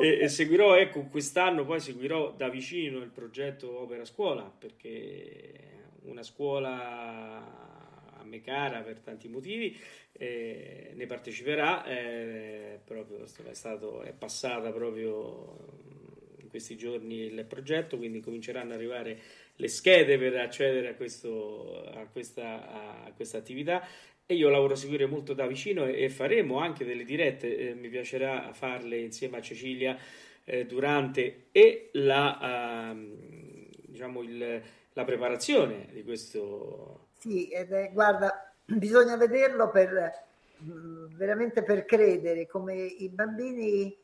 [0.00, 5.52] E, e seguirò, ecco, quest'anno poi seguirò da vicino il progetto Opera Scuola perché
[6.02, 7.69] una scuola
[8.30, 9.76] me cara per tanti motivi,
[10.12, 15.78] eh, ne parteciperà, eh, proprio è, stato, è passata proprio
[16.40, 19.18] in questi giorni il progetto, quindi cominceranno ad arrivare
[19.56, 23.86] le schede per accedere a, questo, a, questa, a questa attività.
[24.26, 27.88] E io lavoro a seguire molto da vicino e, faremo anche delle dirette, eh, mi
[27.88, 29.98] piacerà farle insieme a Cecilia
[30.44, 34.62] eh, durante e la, ehm, diciamo il,
[34.92, 40.10] la preparazione di questo Sì, ed è, guarda, bisogna vederlo per
[40.56, 43.94] mh, veramente per credere come i bambini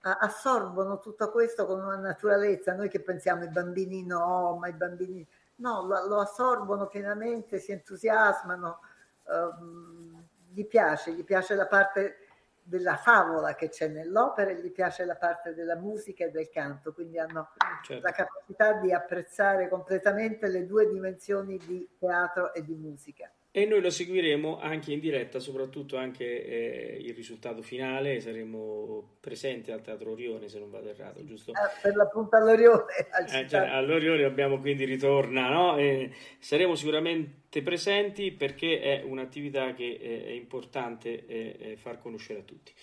[0.00, 2.74] assorbono tutto questo con una naturalezza.
[2.74, 5.26] Noi che pensiamo i bambini no, ma i bambini
[5.56, 8.80] no, lo, lo assorbono pienamente, si entusiasmano,
[9.26, 12.25] ehm, gli piace, gli piace la parte
[12.66, 16.92] della favola che c'è nell'opera e gli piace la parte della musica e del canto,
[16.92, 17.50] quindi hanno
[17.82, 23.30] certo, la capacità di apprezzare completamente le due dimensioni di teatro e di musica.
[23.56, 29.70] E noi lo seguiremo anche in diretta, soprattutto anche eh, il risultato finale, saremo presenti
[29.70, 31.52] al Teatro Orione se non vado errato, giusto?
[31.52, 35.78] Eh, per l'appunto all'Orione, al Eh, cioè, all'Orione abbiamo quindi ritorna, no?
[35.78, 42.40] E saremo sicuramente presenti perché è un'attività che eh, è importante eh, eh, far conoscere
[42.40, 42.74] a tutti.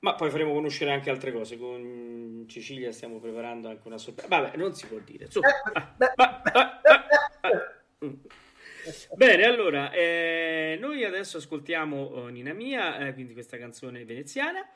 [0.00, 1.56] Ma poi faremo conoscere anche altre cose.
[1.56, 4.26] Con Cecilia stiamo preparando anche una sorpresa.
[4.36, 5.30] Vabbè, non si può dire.
[5.30, 5.38] Su.
[5.40, 6.80] Ah, ah, ah,
[7.40, 7.50] ah,
[8.04, 8.14] mm.
[9.14, 14.66] Bene, allora, eh, noi adesso ascoltiamo oh, Nina Mia, eh, quindi questa canzone veneziana.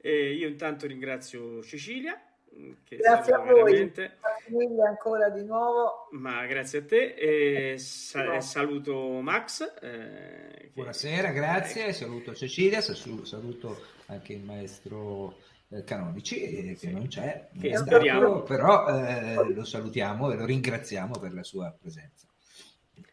[0.00, 2.18] Eh, io intanto ringrazio Cecilia.
[2.56, 4.16] mm, Che Grazie a voi, veramente.
[4.46, 6.08] grazie ancora di nuovo.
[6.12, 9.60] Ma grazie a te e sa- e saluto Max.
[9.82, 15.36] eh, che- Buonasera, grazie, saluto Cecilia, salu- saluto anche il maestro
[15.72, 21.18] eh, Canonici eh, che non c'è, Che andato, però eh, lo salutiamo e lo ringraziamo
[21.20, 22.26] per la sua presenza.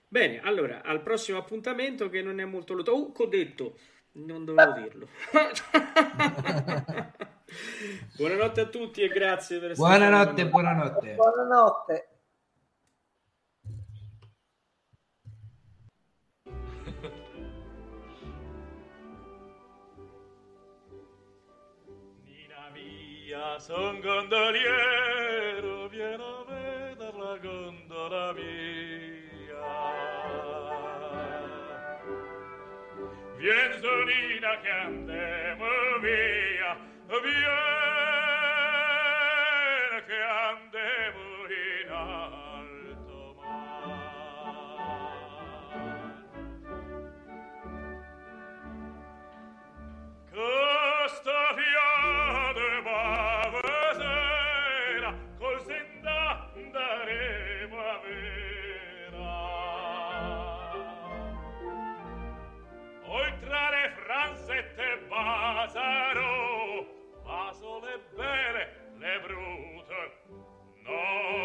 [0.09, 2.97] Bene, allora, al prossimo appuntamento che non è molto lontano.
[2.97, 3.77] Uh, ho detto,
[4.13, 5.07] non dovevo dirlo.
[8.15, 10.51] Buonanotte a tutti e grazie per essere Buonanotte, noi.
[10.51, 11.13] buonanotte.
[11.15, 12.09] Buonanotte.
[22.23, 28.76] Nina mia, son gondoliero, vieni a vedere la gondola mia.
[33.39, 36.75] Viens, Solina, che andiamo via,
[37.21, 37.86] via.
[69.19, 70.01] bruta
[70.83, 71.37] no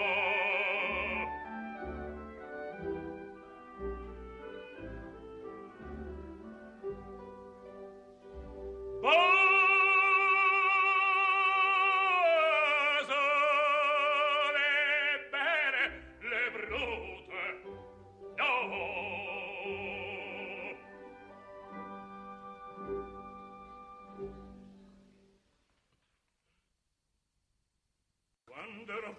[9.03, 9.42] Boh!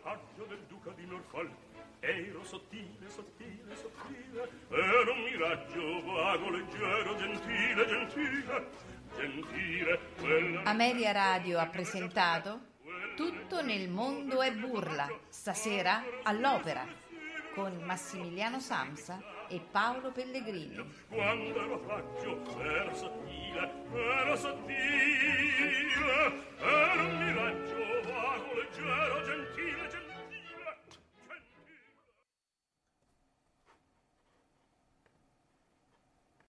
[0.03, 1.51] vantaggio del duca di Norfolk.
[2.01, 8.69] Ero sottile, sottile, sottile, ero un miraggio vago, leggero, gentile, gentile,
[9.15, 9.99] gentile.
[10.19, 10.63] Quella...
[10.63, 12.71] Ameria Radio ha presentato
[13.15, 16.85] Tutto nel mondo è burla, stasera all'opera,
[17.53, 20.84] con Massimiliano Samsa e Paolo Pellegrini.
[21.07, 25.95] Quando ero faggio, ero sottile, ero sottile,
[26.57, 29.62] ero un miraggio vago, leggero, gentile.